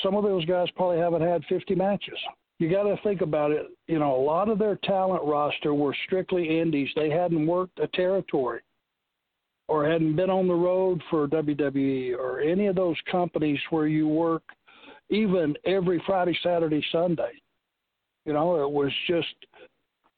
[0.03, 2.17] some of those guys probably haven't had 50 matches
[2.59, 3.67] you got to think about it.
[3.87, 6.89] You know, a lot of their talent roster were strictly indies.
[6.95, 8.61] They hadn't worked a territory
[9.67, 14.07] or hadn't been on the road for WWE or any of those companies where you
[14.07, 14.43] work
[15.09, 17.31] even every Friday, Saturday, Sunday.
[18.25, 19.35] You know, it was just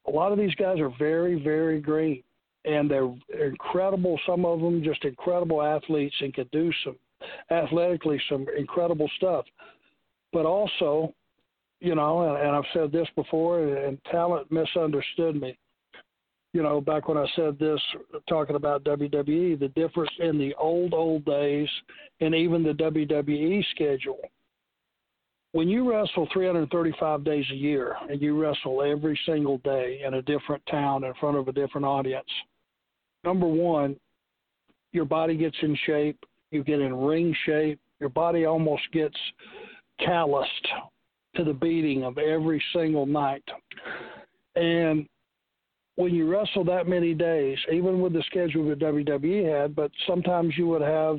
[0.08, 2.22] a lot of these guys are very, very green
[2.66, 3.14] and they're
[3.48, 4.20] incredible.
[4.26, 6.98] Some of them just incredible athletes and could do some
[7.52, 9.46] athletically some incredible stuff.
[10.34, 11.14] But also,
[11.86, 15.56] you know, and, and I've said this before, and talent misunderstood me.
[16.52, 17.80] You know, back when I said this,
[18.28, 21.68] talking about WWE, the difference in the old, old days
[22.22, 24.20] and even the WWE schedule.
[25.52, 30.24] When you wrestle 335 days a year and you wrestle every single day in a
[30.24, 32.28] different town in front of a different audience,
[33.24, 33.96] number one,
[34.92, 36.18] your body gets in shape,
[36.50, 39.18] you get in ring shape, your body almost gets
[40.00, 40.68] calloused
[41.36, 43.44] to the beating of every single night.
[44.56, 45.08] And
[45.96, 50.54] when you wrestle that many days, even with the schedule that WWE had, but sometimes
[50.58, 51.18] you would have,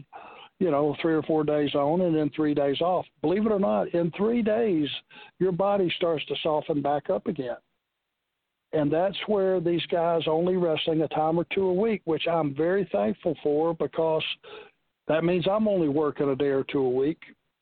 [0.59, 3.07] you know, three or four days on and then three days off.
[3.23, 4.89] Believe it or not, in three days,
[5.39, 7.57] your body starts to soften back up again.
[8.73, 12.55] And that's where these guys only wrestling a time or two a week, which I'm
[12.55, 14.25] very thankful for because
[15.09, 17.21] that means I'm only working a day or two a week.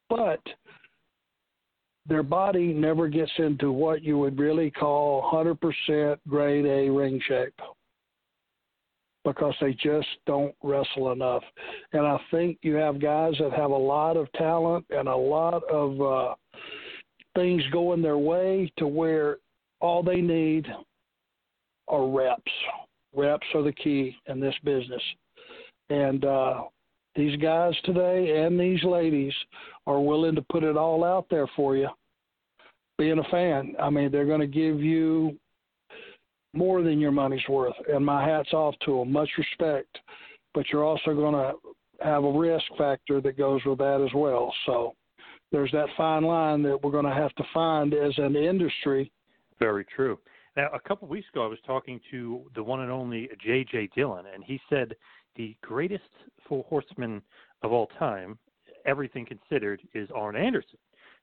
[0.09, 0.41] But
[2.07, 7.55] their body never gets into what you would really call 100% grade A ring shape
[9.25, 11.43] because they just don't wrestle enough.
[11.93, 15.63] And I think you have guys that have a lot of talent and a lot
[15.71, 16.35] of uh,
[17.35, 19.39] things going their way to where
[19.81, 20.67] all they need
[21.89, 22.53] are reps.
[23.17, 25.03] Reps are the key in this business.
[25.89, 26.65] And uh,
[27.17, 29.33] these guys today and these ladies
[29.87, 31.89] are willing to put it all out there for you.
[32.99, 35.37] Being a fan, I mean, they're going to give you
[36.53, 37.75] more than your money's worth.
[37.93, 39.12] And my hat's off to them.
[39.12, 39.99] Much respect.
[40.55, 41.55] But you're also going to
[42.05, 44.55] have a risk factor that goes with that as well.
[44.67, 44.95] So
[45.51, 49.11] there's that fine line that we're going to have to find as an industry.
[49.59, 50.19] Very true.
[50.57, 53.91] Now, a couple of weeks ago, I was talking to the one and only J.J.
[53.97, 54.95] Dillon, and he said
[55.37, 56.05] the greatest
[56.49, 57.22] four horseman
[57.62, 58.39] of all time,
[58.87, 60.78] everything considered, is Arn Anderson.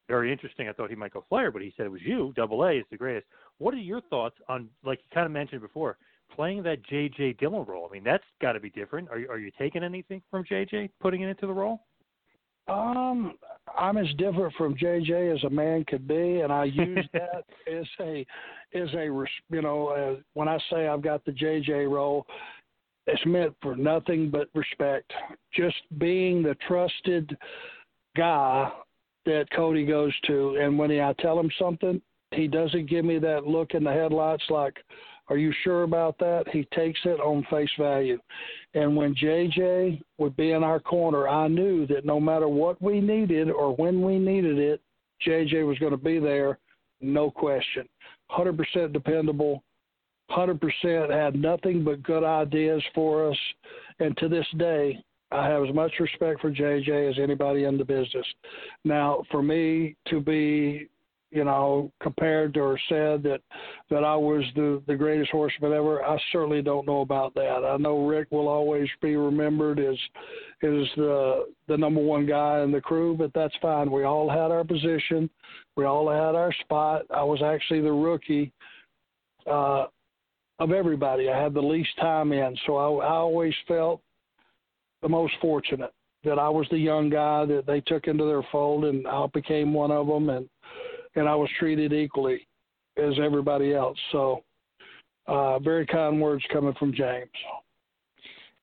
[0.08, 0.68] Very interesting.
[0.68, 2.34] I thought he might go Flair, but he said it was you.
[2.36, 3.28] Double A is the greatest.
[3.60, 5.98] What are your thoughts on, like you kind of mentioned before,
[6.36, 7.34] playing that J.J.
[7.34, 7.88] Dillon role?
[7.90, 9.10] I mean, that's got to be different.
[9.10, 10.90] Are you, are you taking anything from J.J.
[11.00, 11.82] putting it into the role?
[12.68, 13.34] Um,
[13.78, 17.86] I'm as different from JJ as a man could be, and I use that as
[18.00, 18.26] a
[18.74, 19.06] as a
[19.50, 22.26] you know uh, when I say I've got the JJ role,
[23.08, 25.12] it's meant for nothing but respect.
[25.54, 27.36] Just being the trusted
[28.16, 28.72] guy
[29.26, 33.20] that Cody goes to, and when he, I tell him something, he doesn't give me
[33.20, 34.78] that look in the headlights like,
[35.28, 38.20] "Are you sure about that?" He takes it on face value.
[38.74, 43.02] And when JJ would be in our corner, I knew that no matter what we
[43.02, 44.82] needed or when we needed it,
[45.26, 46.58] JJ was going to be there,
[47.02, 47.88] no question.
[48.32, 49.64] 100% dependable,
[50.36, 53.38] 100% had nothing but good ideas for us.
[54.00, 57.86] And to this day, I have as much respect for JJ as anybody in the
[57.86, 58.26] business.
[58.84, 60.90] Now, for me to be
[61.32, 63.40] you know, compared or said that
[63.90, 66.04] that I was the the greatest horseman ever.
[66.04, 67.64] I certainly don't know about that.
[67.66, 69.96] I know Rick will always be remembered as
[70.62, 73.90] as the the number one guy in the crew, but that's fine.
[73.90, 75.30] We all had our position.
[75.78, 77.04] We all had our spot.
[77.10, 78.52] I was actually the rookie
[79.50, 79.86] uh,
[80.62, 81.28] of everybody.
[81.28, 84.00] I had the least time in, so I, I always felt
[85.02, 85.92] the most fortunate
[86.24, 89.74] that I was the young guy that they took into their fold, and I became
[89.74, 90.30] one of them.
[90.30, 90.48] And
[91.16, 92.48] and I was treated equally
[92.96, 93.98] as everybody else.
[94.12, 94.44] So,
[95.28, 97.30] uh, very kind words coming from James.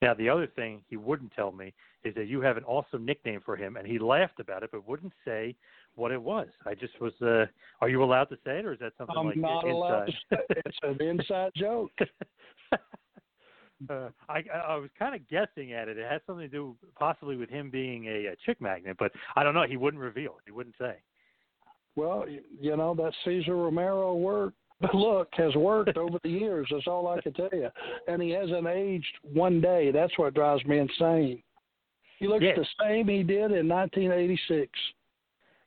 [0.00, 1.74] Now, the other thing he wouldn't tell me
[2.04, 4.86] is that you have an awesome nickname for him, and he laughed about it, but
[4.86, 5.54] wouldn't say
[5.94, 6.48] what it was.
[6.64, 7.12] I just was.
[7.20, 7.46] Uh,
[7.80, 9.70] are you allowed to say it, or is that something I'm like not inside?
[9.70, 10.62] allowed to say it.
[10.66, 11.92] It's an inside joke.
[13.88, 15.98] Uh, I I was kind of guessing at it.
[15.98, 19.44] It has something to do possibly with him being a, a chick magnet, but I
[19.44, 19.62] don't know.
[19.68, 20.38] He wouldn't reveal.
[20.44, 20.96] He wouldn't say.
[21.94, 22.24] Well,
[22.60, 24.54] you know that Cesar Romero work
[24.94, 26.68] look has worked over the years.
[26.70, 27.68] That's all I can tell you.
[28.06, 29.90] And he hasn't aged one day.
[29.90, 31.42] That's what drives me insane.
[32.18, 32.56] He looks Yes.
[32.56, 34.70] the same he did in 1986.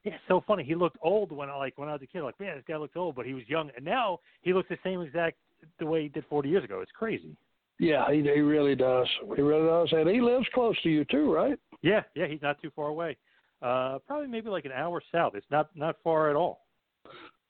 [0.04, 0.64] Yeah, it's so funny.
[0.64, 2.24] He looked old when I like when I was a kid.
[2.24, 4.78] Like, man, this guy looks old, but he was young, and now he looks the
[4.84, 5.38] same exact
[5.80, 6.82] the way he did 40 years ago.
[6.82, 7.36] It's crazy.
[7.80, 9.08] Yeah, he he really does.
[9.36, 11.58] He really does, and he lives close to you too, right?
[11.82, 13.18] Yeah, yeah, he's not too far away.
[13.62, 15.36] Uh, probably maybe like an hour south.
[15.36, 16.66] It's not not far at all.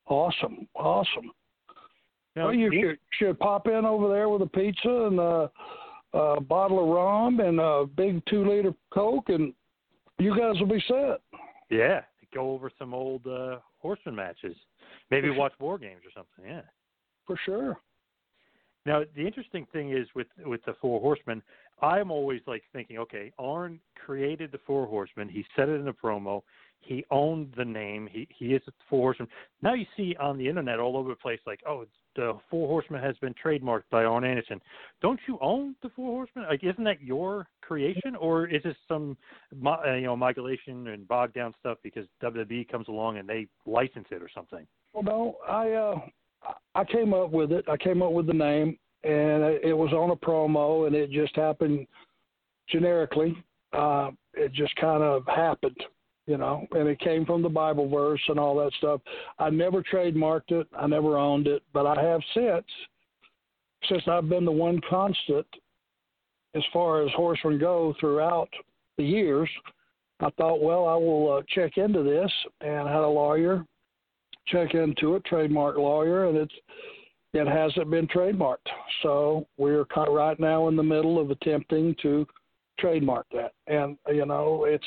[0.07, 1.31] Awesome, awesome.
[2.35, 5.51] Now, well, you should, should pop in over there with a pizza and a,
[6.13, 9.53] a bottle of rum and a big two liter Coke, and
[10.19, 11.21] you guys will be set.
[11.69, 12.01] Yeah,
[12.33, 14.55] go over some old uh, horseman matches.
[15.09, 16.51] Maybe watch war games or something.
[16.51, 16.61] Yeah.
[17.25, 17.77] For sure.
[18.85, 21.41] Now the interesting thing is with with the four horsemen,
[21.81, 25.29] I'm always like thinking, okay, Arn created the four horsemen.
[25.29, 26.41] He said it in a promo.
[26.81, 28.09] He owned the name.
[28.11, 29.29] He he is the four horsemen.
[29.61, 33.01] Now you see on the internet all over the place, like, oh, the four horsemen
[33.01, 34.59] has been trademarked by Arn Anderson.
[35.01, 36.45] Don't you own the four horsemen?
[36.49, 39.15] Like, isn't that your creation, or is this some
[39.65, 44.07] uh, you know modulation and bogged down stuff because WWE comes along and they license
[44.11, 44.65] it or something?
[44.93, 45.99] Well, no, I uh,
[46.75, 47.65] I came up with it.
[47.69, 51.35] I came up with the name, and it was on a promo, and it just
[51.35, 51.87] happened
[52.67, 53.35] generically.
[53.73, 55.77] Uh, it just kind of happened,
[56.31, 59.01] you know, and it came from the Bible verse and all that stuff.
[59.37, 60.65] I never trademarked it.
[60.79, 62.65] I never owned it, but I have since,
[63.89, 65.45] since I've been the one constant
[66.55, 68.47] as far as horsemen go throughout
[68.97, 69.49] the years.
[70.21, 73.65] I thought, well, I will uh, check into this, and had a lawyer
[74.47, 76.53] check into it, trademark lawyer, and it's
[77.33, 78.69] it hasn't been trademarked.
[79.03, 82.25] So we're right now in the middle of attempting to
[82.79, 83.51] trademark that.
[83.67, 84.85] And you know, it's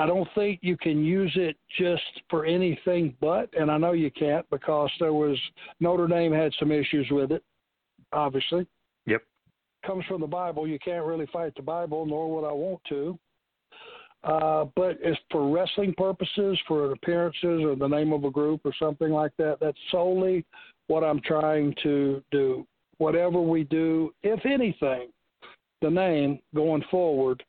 [0.00, 4.10] I don't think you can use it just for anything but, and I know you
[4.10, 5.38] can't because there was
[5.78, 7.44] Notre Dame had some issues with it,
[8.10, 8.66] obviously.
[9.04, 9.22] Yep.
[9.86, 10.66] Comes from the Bible.
[10.66, 13.18] You can't really fight the Bible, nor would I want to.
[14.24, 18.72] Uh, but as for wrestling purposes, for appearances or the name of a group or
[18.78, 20.46] something like that, that's solely
[20.86, 22.66] what I'm trying to do.
[22.96, 25.08] whatever we do, if anything,
[25.82, 27.42] the name going forward,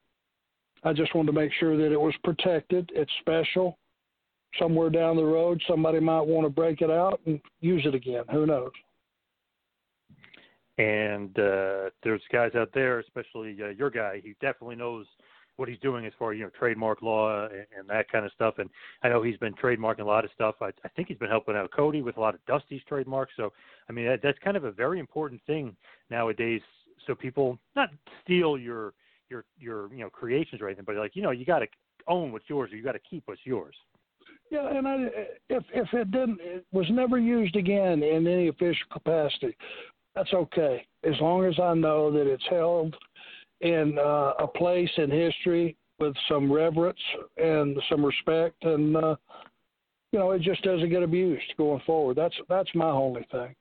[0.84, 2.90] I just wanted to make sure that it was protected.
[2.94, 3.78] It's special.
[4.60, 8.24] Somewhere down the road, somebody might want to break it out and use it again.
[8.32, 8.72] Who knows?
[10.78, 15.06] And uh, there's guys out there, especially uh, your guy, he definitely knows
[15.58, 18.32] what he's doing as far as you know trademark law and, and that kind of
[18.34, 18.56] stuff.
[18.58, 18.70] And
[19.04, 20.56] I know he's been trademarking a lot of stuff.
[20.62, 23.34] I, I think he's been helping out Cody with a lot of Dusty's trademarks.
[23.38, 23.52] So
[23.88, 25.76] I mean that, that's kind of a very important thing
[26.10, 26.62] nowadays.
[27.06, 27.90] So people not
[28.24, 28.94] steal your
[29.32, 31.68] your your you know creations or anything, but like you know you got to
[32.08, 33.76] own what's yours or you got to keep what's yours.
[34.52, 34.96] Yeah, and I,
[35.50, 39.56] if if it didn't, it was never used again in any official capacity.
[40.14, 42.96] That's okay, as long as I know that it's held
[43.62, 47.00] in uh, a place in history with some reverence
[47.38, 49.16] and some respect, and uh,
[50.12, 52.18] you know it just doesn't get abused going forward.
[52.18, 53.56] That's that's my only thing.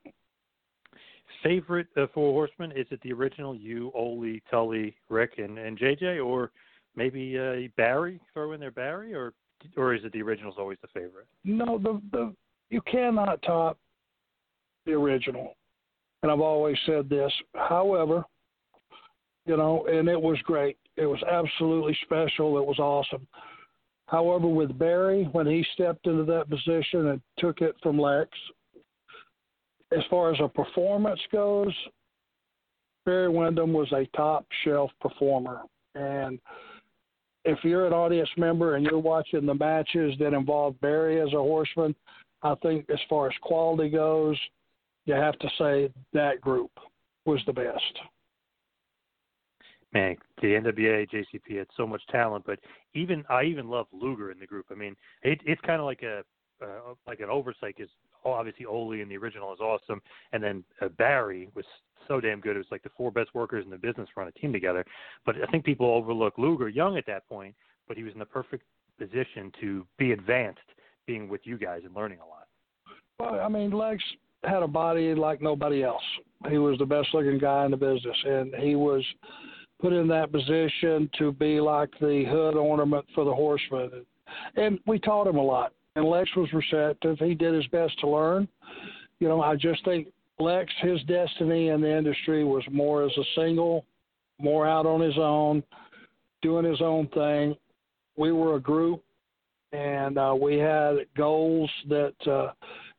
[1.43, 2.71] Favorite uh, Four Horsemen?
[2.77, 6.51] Is it the original you, Ole, Tully, Rick, and, and JJ, or
[6.95, 8.19] maybe uh, Barry?
[8.33, 9.33] Throw in there Barry, or
[9.77, 11.27] or is it the original's always the favorite?
[11.43, 12.33] No, the the
[12.69, 13.77] you cannot top
[14.85, 15.55] the original,
[16.23, 17.31] and I've always said this.
[17.55, 18.23] However,
[19.45, 20.77] you know, and it was great.
[20.97, 22.57] It was absolutely special.
[22.57, 23.27] It was awesome.
[24.07, 28.29] However, with Barry, when he stepped into that position and took it from Lex,
[29.91, 31.73] as far as a performance goes,
[33.05, 35.61] Barry Windham was a top shelf performer.
[35.95, 36.39] And
[37.43, 41.37] if you're an audience member and you're watching the matches that involve Barry as a
[41.37, 41.95] horseman,
[42.43, 44.37] I think as far as quality goes,
[45.05, 46.71] you have to say that group
[47.25, 47.99] was the best
[49.93, 52.59] man, the NWA JCP had so much talent, but
[52.93, 54.67] even I even love Luger in the group.
[54.71, 56.23] I mean, it, it's kind of like a
[56.63, 57.91] uh, like an oversight because
[58.23, 60.01] obviously Ole in the original is awesome,
[60.33, 61.65] and then uh, Barry was
[62.07, 62.55] so damn good.
[62.55, 64.85] It was like the four best workers in the business run a team together.
[65.25, 67.55] But I think people overlook Luger, young at that point,
[67.87, 68.63] but he was in the perfect
[68.99, 70.59] position to be advanced,
[71.07, 72.47] being with you guys and learning a lot.
[73.19, 74.03] Well, I mean, Lex
[74.43, 76.03] had a body like nobody else.
[76.49, 79.03] He was the best looking guy in the business, and he was
[79.79, 84.05] put in that position to be like the hood ornament for the horseman.
[84.55, 85.73] And we taught him a lot.
[85.95, 87.19] And Lex was receptive.
[87.19, 88.47] He did his best to learn.
[89.19, 90.07] You know, I just think
[90.39, 93.85] Lex, his destiny in the industry was more as a single,
[94.39, 95.63] more out on his own,
[96.41, 97.55] doing his own thing.
[98.17, 99.03] We were a group,
[99.73, 102.51] and uh, we had goals that uh,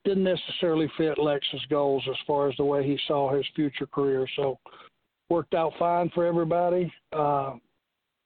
[0.04, 4.26] didn't necessarily fit Lex's goals as far as the way he saw his future career.
[4.36, 4.58] So
[5.28, 6.92] worked out fine for everybody.
[7.12, 7.54] Uh,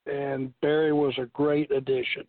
[0.07, 2.25] and Barry was a great addition.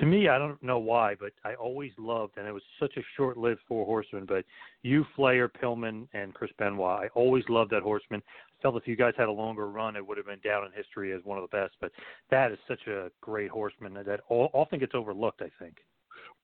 [0.00, 3.02] To me, I don't know why, but I always loved, and it was such a
[3.16, 4.26] short-lived four horsemen.
[4.26, 4.44] But
[4.82, 8.22] you, Flair, Pillman, and Chris Benoit, I always loved that horseman.
[8.26, 10.72] I felt if you guys had a longer run, it would have been down in
[10.72, 11.74] history as one of the best.
[11.80, 11.90] But
[12.30, 15.42] that is such a great horseman that all, often gets overlooked.
[15.42, 15.78] I think.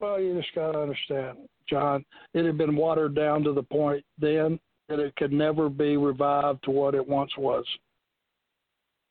[0.00, 1.38] Well, you just got to understand,
[1.68, 2.04] John.
[2.32, 6.64] It had been watered down to the point then that it could never be revived
[6.64, 7.64] to what it once was.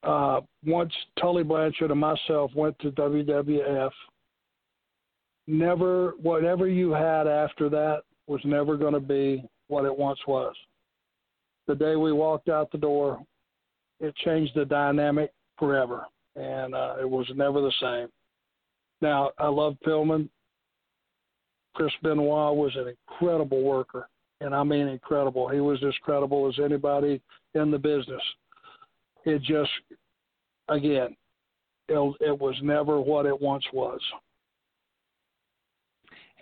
[0.03, 3.91] Uh, once Tully Blanchard and myself went to WWF,
[5.47, 10.55] never whatever you had after that was never going to be what it once was.
[11.67, 13.21] The day we walked out the door,
[13.99, 18.07] it changed the dynamic forever, and uh, it was never the same.
[19.01, 20.29] Now I love Pillman.
[21.73, 24.07] Chris Benoit was an incredible worker
[24.43, 25.47] and I mean incredible.
[25.47, 27.21] He was as credible as anybody
[27.55, 28.21] in the business.
[29.25, 29.71] It just,
[30.67, 31.15] again,
[31.87, 34.01] it, it was never what it once was.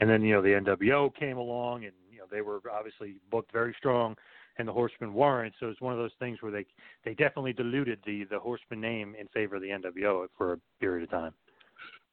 [0.01, 3.53] And then you know the NWO came along, and you know they were obviously booked
[3.53, 4.15] very strong,
[4.57, 5.53] and the Horsemen weren't.
[5.59, 6.65] So it's one of those things where they
[7.05, 11.03] they definitely diluted the the Horseman name in favor of the NWO for a period
[11.03, 11.33] of time.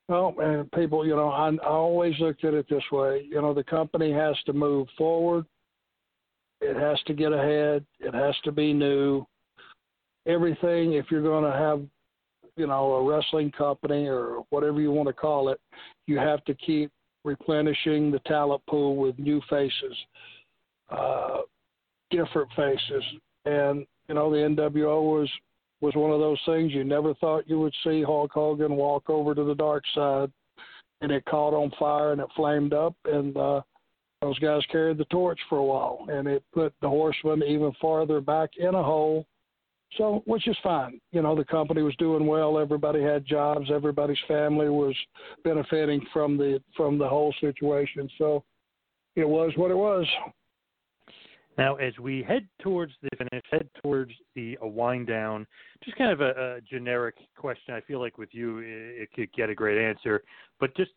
[0.09, 3.27] Well, and people, you know, I, I always looked at it this way.
[3.29, 5.45] You know, the company has to move forward
[6.61, 7.85] it has to get ahead.
[8.01, 9.27] It has to be new.
[10.27, 11.83] Everything, if you're going to have,
[12.57, 15.61] you know, a wrestling company or whatever you want to call it,
[16.07, 16.91] you have to keep
[17.29, 19.97] replenishing the talent pool with new faces,
[20.91, 21.39] uh,
[22.11, 23.05] different faces.
[23.45, 25.31] And, you know, the NWO was
[25.81, 29.33] was one of those things you never thought you would see Hulk Hogan walk over
[29.33, 30.29] to the dark side
[31.01, 33.61] and it caught on fire and it flamed up and uh
[34.21, 38.21] those guys carried the torch for a while, and it put the horsemen even farther
[38.21, 39.27] back in a hole.
[39.97, 41.01] So, which is fine.
[41.13, 42.59] You know, the company was doing well.
[42.59, 43.71] Everybody had jobs.
[43.73, 44.95] Everybody's family was
[45.45, 48.09] benefiting from the from the whole situation.
[48.19, 48.45] So,
[49.17, 50.07] it was what it was.
[51.57, 55.45] Now, as we head towards the finish, head towards the a wind down,
[55.85, 57.75] just kind of a, a generic question.
[57.75, 60.23] I feel like with you, it, it could get a great answer,
[60.61, 60.91] but just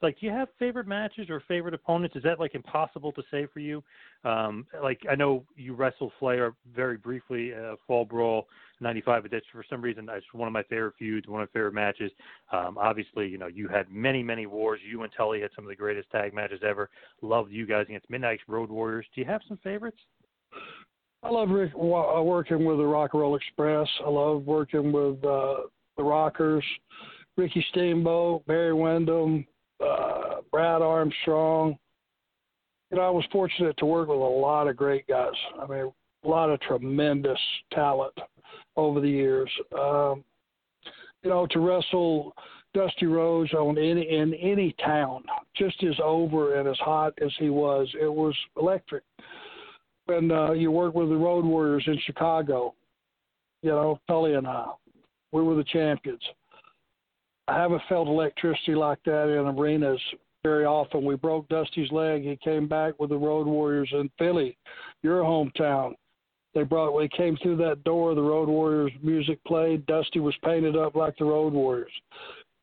[0.00, 2.16] like, do you have favorite matches or favorite opponents?
[2.16, 3.82] Is that like impossible to say for you?
[4.24, 8.46] Um, like, I know you wrestled Flair very briefly, uh, Fall Brawl
[8.80, 11.52] '95, but that's for some reason that's one of my favorite feuds, one of my
[11.52, 12.10] favorite matches.
[12.52, 14.80] Um, obviously, you know, you had many, many wars.
[14.88, 16.88] You and Tully had some of the greatest tag matches ever.
[17.20, 19.06] Loved you guys against Midnight's Road Warriors.
[19.14, 19.98] Do you have some favorites?
[21.22, 23.88] I love Rick, uh, working with the Rock and Roll Express.
[24.04, 25.62] I love working with uh,
[25.96, 26.64] the Rockers,
[27.36, 29.46] Ricky Steamboat, Barry Windham,
[29.80, 31.78] uh, Brad Armstrong.
[32.90, 35.32] You know, I was fortunate to work with a lot of great guys.
[35.60, 35.92] I mean,
[36.24, 37.38] a lot of tremendous
[37.72, 38.14] talent
[38.76, 39.50] over the years.
[39.78, 40.24] Um,
[41.22, 42.34] you know, to wrestle
[42.74, 45.22] Dusty Rhodes on any in any town,
[45.56, 49.04] just as over and as hot as he was, it was electric.
[50.12, 52.74] When uh, you worked with the Road Warriors in Chicago,
[53.62, 54.66] you know, Tully and I,
[55.32, 56.20] we were the champions.
[57.48, 60.00] I haven't felt electricity like that in arenas
[60.42, 61.06] very often.
[61.06, 62.24] We broke Dusty's leg.
[62.24, 64.58] He came back with the Road Warriors in Philly,
[65.02, 65.94] your hometown.
[66.54, 66.94] They brought.
[66.94, 68.14] We came through that door.
[68.14, 69.86] The Road Warriors music played.
[69.86, 71.92] Dusty was painted up like the Road Warriors.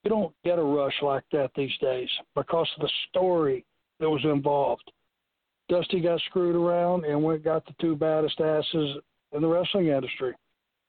[0.03, 3.65] You don't get a rush like that these days because of the story
[3.99, 4.91] that was involved.
[5.69, 8.97] Dusty got screwed around and went got the two baddest asses
[9.33, 10.33] in the wrestling industry.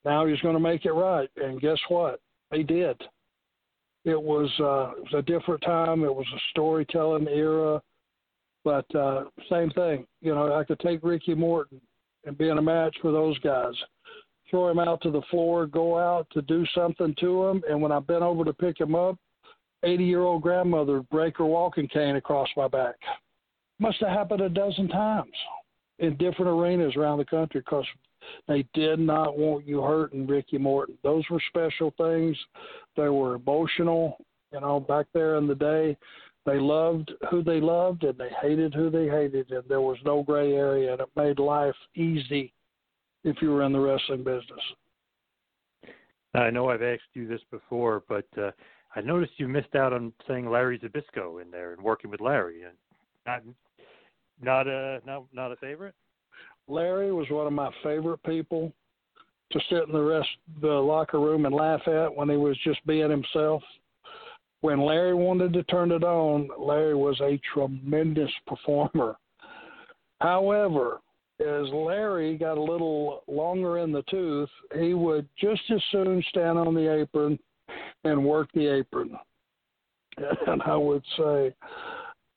[0.04, 2.20] Now he's going to make it right, and guess what?
[2.52, 3.00] He did.
[4.04, 6.02] It was uh, it was a different time.
[6.02, 7.82] It was a storytelling era,
[8.64, 10.06] but uh, same thing.
[10.22, 11.80] You know, I could take Ricky Morton
[12.24, 13.74] and be in a match with those guys,
[14.50, 17.92] throw him out to the floor, go out to do something to him, and when
[17.92, 19.16] I bent over to pick him up,
[19.82, 22.96] 80 year old grandmother break her walking cane across my back.
[23.80, 25.32] Must have happened a dozen times
[25.98, 27.86] in different arenas around the country because
[28.46, 30.98] they did not want you hurting Ricky Morton.
[31.02, 32.36] Those were special things.
[32.96, 34.18] They were emotional.
[34.52, 35.96] You know, back there in the day,
[36.44, 40.22] they loved who they loved and they hated who they hated, and there was no
[40.22, 42.52] gray area, and it made life easy
[43.24, 44.60] if you were in the wrestling business.
[46.34, 48.50] I know I've asked you this before, but uh,
[48.94, 52.62] I noticed you missed out on saying Larry Zbyszko in there and working with Larry,
[52.62, 52.74] and
[53.26, 53.42] not
[54.40, 55.94] not a not not a favorite.
[56.68, 58.72] Larry was one of my favorite people
[59.52, 60.28] to sit in the rest
[60.60, 63.62] the locker room and laugh at when he was just being himself.
[64.60, 69.16] When Larry wanted to turn it on, Larry was a tremendous performer.
[70.20, 71.00] However,
[71.40, 76.58] as Larry got a little longer in the tooth, he would just as soon stand
[76.58, 77.38] on the apron
[78.04, 79.16] and work the apron.
[80.46, 81.54] And I would say,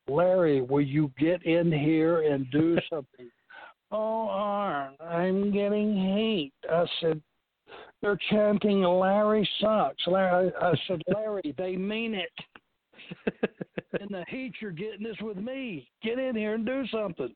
[0.07, 3.29] Larry, will you get in here and do something?
[3.91, 6.53] Oh, Arn, I'm getting hate.
[6.69, 7.21] I said,
[8.01, 10.05] they're chanting Larry sucks.
[10.07, 12.31] Larry, I, said, Larry, they mean it.
[13.99, 15.87] and the heat you're getting is with me.
[16.03, 17.33] Get in here and do something.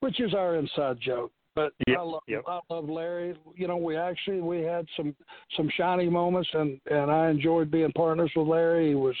[0.00, 1.32] Which is our inside joke.
[1.56, 2.42] But yep, I love yep.
[2.46, 3.34] I love Larry.
[3.56, 5.16] You know, we actually we had some
[5.56, 8.90] some shiny moments and and I enjoyed being partners with Larry.
[8.90, 9.16] He was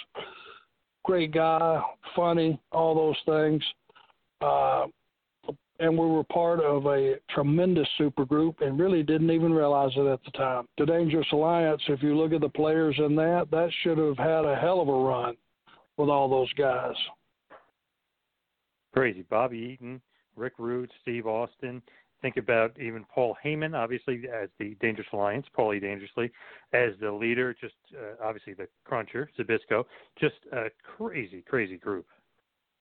[1.08, 1.80] great guy,
[2.14, 3.64] funny, all those things.
[4.42, 4.84] Uh,
[5.80, 10.06] and we were part of a tremendous super group and really didn't even realize it
[10.06, 10.66] at the time.
[10.76, 14.44] The Dangerous Alliance, if you look at the players in that, that should have had
[14.44, 15.34] a hell of a run
[15.96, 16.94] with all those guys.
[18.92, 19.24] Crazy.
[19.30, 20.02] Bobby Eaton,
[20.36, 21.80] Rick Rude, Steve Austin.
[22.20, 26.30] Think about even Paul Heyman, obviously, as the Dangerous Alliance, Paulie Dangerously,
[26.72, 29.84] as the leader, just uh, obviously the Cruncher, Zbyszko,
[30.20, 30.66] Just a
[30.96, 32.06] crazy, crazy group.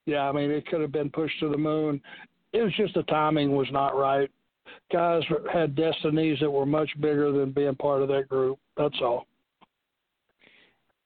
[0.07, 2.01] Yeah, I mean, it could have been pushed to the moon
[2.53, 4.29] it was just the timing was not right.
[4.91, 8.59] Guys had destinies that were much bigger than being part of that group.
[8.75, 9.27] That's all.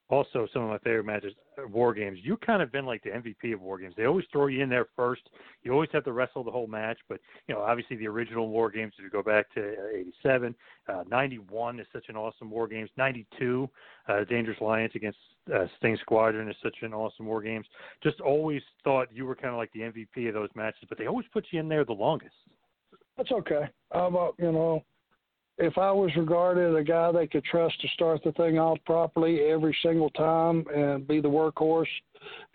[0.09, 1.33] Also, some of my favorite matches,
[1.69, 2.19] War Games.
[2.21, 3.93] You kind of been like the MVP of War Games.
[3.97, 5.21] They always throw you in there first.
[5.63, 6.97] You always have to wrestle the whole match.
[7.09, 8.93] But you know, obviously, the original War Games.
[8.97, 9.75] If you go back to
[10.23, 10.55] '87,
[10.87, 12.89] uh, '91 is such an awesome War Games.
[12.97, 13.69] '92,
[14.07, 15.17] uh, Dangerous Alliance against
[15.53, 17.65] uh, Sting Squadron is such an awesome War Games.
[18.03, 21.07] Just always thought you were kind of like the MVP of those matches, but they
[21.07, 22.35] always put you in there the longest.
[23.17, 23.69] That's okay.
[23.91, 24.83] How about you know,
[25.61, 28.79] if I was regarded as a guy they could trust to start the thing off
[28.85, 31.85] properly every single time and be the workhorse,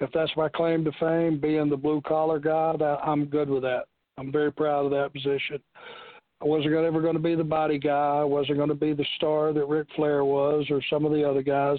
[0.01, 3.63] if that's my claim to fame, being the blue collar guy, that I'm good with
[3.63, 3.85] that.
[4.19, 5.61] I'm very proud of that position.
[6.43, 8.19] I wasn't ever going to be the body guy.
[8.19, 11.29] I wasn't going to be the star that Ric Flair was or some of the
[11.29, 11.79] other guys.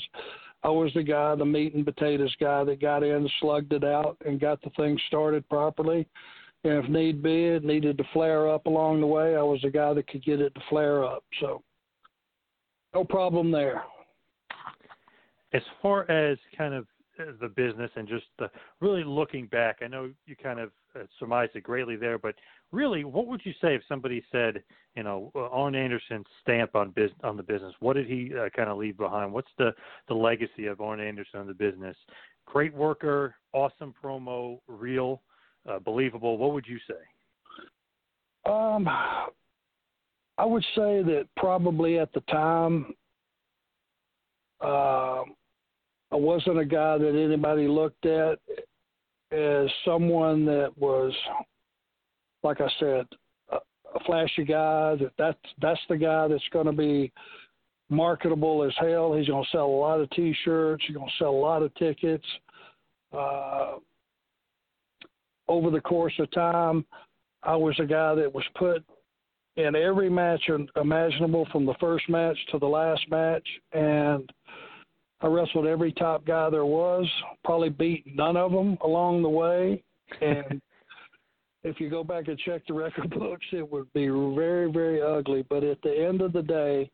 [0.64, 4.18] I was the guy, the meat and potatoes guy that got in, slugged it out,
[4.26, 6.08] and got the thing started properly.
[6.64, 9.70] And if need be, it needed to flare up along the way, I was the
[9.70, 11.24] guy that could get it to flare up.
[11.40, 11.62] So
[12.94, 13.84] no problem there.
[15.54, 16.86] As far as kind of
[17.20, 18.50] uh, the business and just the,
[18.82, 22.36] really looking back, I know you kind of uh, surmised it greatly there, but
[22.72, 24.64] really, what would you say if somebody said,
[24.96, 27.74] you know, uh, Arn Anderson's stamp on business on the business?
[27.80, 29.32] What did he uh, kind of leave behind?
[29.32, 29.74] What's the
[30.08, 31.96] the legacy of Arn Anderson on the business?
[32.46, 35.22] Great worker, awesome promo, real,
[35.68, 36.38] uh, believable.
[36.38, 38.52] What would you say?
[38.52, 38.88] Um,
[40.38, 42.94] I would say that probably at the time,
[44.64, 45.24] uh,
[46.12, 48.40] I wasn't a guy that anybody looked at
[49.32, 51.14] as someone that was,
[52.44, 53.06] like I said,
[53.50, 54.96] a, a flashy guy.
[54.96, 57.12] That that's that's the guy that's going to be
[57.90, 59.14] marketable as hell.
[59.14, 60.84] He's going to sell a lot of T-shirts.
[60.88, 62.26] He's going to sell a lot of tickets.
[63.12, 63.76] Uh,
[65.48, 66.86] over the course of time,
[67.44, 68.84] I was a guy that was put
[69.56, 74.32] in every match imaginable from the first match to the last match, and
[75.22, 77.08] I wrestled every top guy there was.
[77.44, 79.84] Probably beat none of them along the way,
[80.22, 80.62] and
[81.64, 85.46] if you go back and check the record books, it would be very, very ugly.
[85.50, 86.90] But at the end of the day,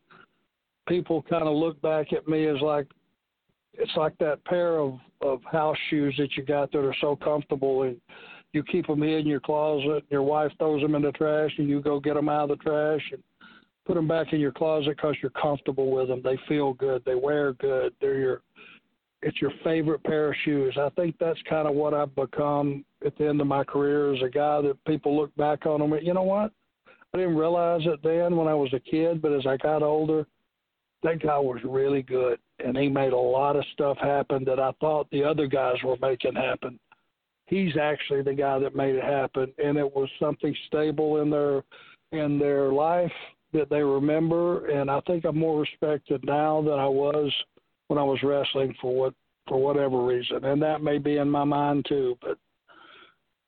[0.87, 2.87] people kind of look back at me as like
[3.73, 7.83] it's like that pair of of house shoes that you got that are so comfortable
[7.83, 7.99] and
[8.53, 10.03] you keep them in your closet.
[10.09, 12.63] Your wife throws them in the trash, and you go get them out of the
[12.63, 13.21] trash and
[13.85, 16.21] put them back in your closet because you're comfortable with them.
[16.23, 17.03] They feel good.
[17.05, 17.93] They wear good.
[17.99, 18.41] They're your
[19.25, 20.77] it's your favorite pair of shoes.
[20.77, 24.21] I think that's kind of what I've become at the end of my career as
[24.21, 25.97] a guy that people look back on them.
[26.01, 26.51] You know what?
[27.13, 30.27] I didn't realize it then when I was a kid, but as I got older,
[31.03, 34.71] that guy was really good, and he made a lot of stuff happen that I
[34.79, 36.79] thought the other guys were making happen.
[37.53, 41.61] He's actually the guy that made it happen, and it was something stable in their
[42.11, 43.11] in their life
[43.53, 44.69] that they remember.
[44.69, 47.31] And I think I'm more respected now than I was
[47.89, 49.13] when I was wrestling for what
[49.47, 52.17] for whatever reason, and that may be in my mind too.
[52.23, 52.39] But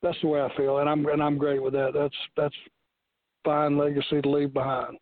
[0.02, 1.90] that's the way I feel, and I'm and I'm great with that.
[1.92, 2.54] That's that's
[3.44, 4.98] fine legacy to leave behind.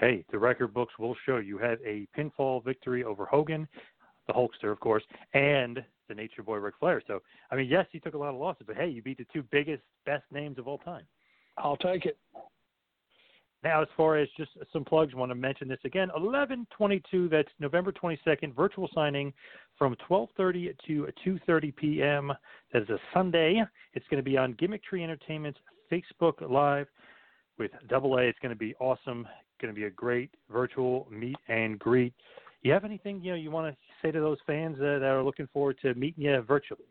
[0.00, 3.66] Hey, the record books will show you had a pinfall victory over Hogan,
[4.26, 7.02] the Hulkster, of course, and the Nature Boy Ric Flair.
[7.06, 9.26] So, I mean, yes, you took a lot of losses, but hey, you beat the
[9.32, 11.04] two biggest, best names of all time.
[11.56, 12.18] I'll take it.
[13.64, 16.10] Now, as far as just some plugs, I want to mention this again.
[16.14, 17.30] 11:22.
[17.30, 18.54] That's November 22nd.
[18.54, 19.32] Virtual signing
[19.78, 22.32] from 12:30 to 2:30 p.m.
[22.72, 23.62] That is a Sunday.
[23.94, 25.58] It's going to be on Gimmick Tree Entertainment's
[25.90, 26.88] Facebook Live
[27.58, 28.22] with Double A.
[28.22, 29.26] It's going to be awesome.
[29.62, 32.12] Going to be a great virtual meet and greet.
[32.60, 35.48] You have anything you know you want to say to those fans that are looking
[35.52, 36.82] forward to meeting you virtually?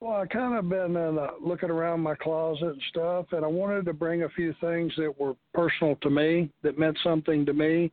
[0.00, 3.86] Well, I kind of been uh, looking around my closet and stuff, and I wanted
[3.86, 7.90] to bring a few things that were personal to me, that meant something to me,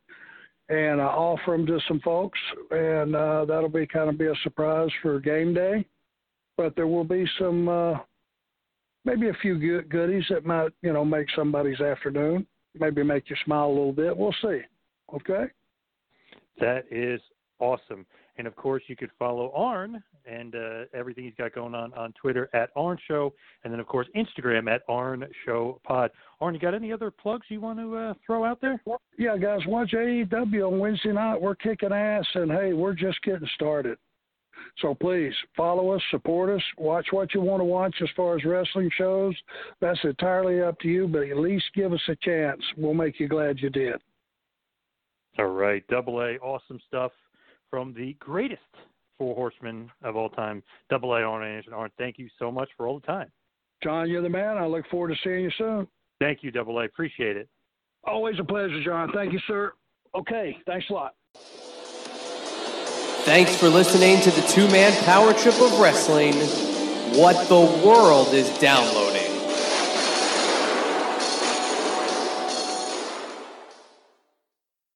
[0.68, 2.40] and I offer them to some folks,
[2.72, 5.86] and uh, that'll be kind of be a surprise for game day.
[6.58, 7.94] But there will be some, uh,
[9.06, 12.46] maybe a few good goodies that might, you know, make somebody's afternoon,
[12.78, 14.16] maybe make you smile a little bit.
[14.16, 14.60] We'll see.
[15.16, 15.46] Okay.
[16.60, 17.22] That is
[17.60, 18.06] awesome.
[18.38, 22.14] And of course, you could follow Arn and uh, everything he's got going on on
[22.14, 26.12] Twitter at Arn Show, and then of course Instagram at Arn Show Pod.
[26.42, 28.82] Arn, you got any other plugs you want to uh, throw out there?
[29.18, 31.42] Yeah, guys, watch AEW on Wednesday night.
[31.42, 33.98] We're kicking ass, and hey, we're just getting started.
[34.80, 38.46] So please follow us, support us, watch what you want to watch as far as
[38.46, 39.36] wrestling shows.
[39.82, 42.62] That's entirely up to you, but at least give us a chance.
[42.78, 43.96] We'll make you glad you did.
[45.38, 47.12] All right, Double A, awesome stuff
[47.74, 48.62] from the greatest
[49.18, 50.62] four horsemen of all time,
[50.92, 51.74] Double A Arn Anderson.
[51.74, 53.32] Arn, thank you so much for all the time.
[53.84, 54.60] John, you're the man.
[54.60, 55.88] I look forward to seeing you soon.
[56.22, 56.86] Thank you, Double A.
[56.86, 57.50] Appreciate it.
[58.04, 59.12] Always a pleasure, John.
[59.12, 59.74] Thank you, sir.
[60.14, 61.16] Okay, thanks a lot.
[63.26, 66.36] Thanks for listening to the two man power trip of wrestling.
[67.20, 69.23] What the world is downloading.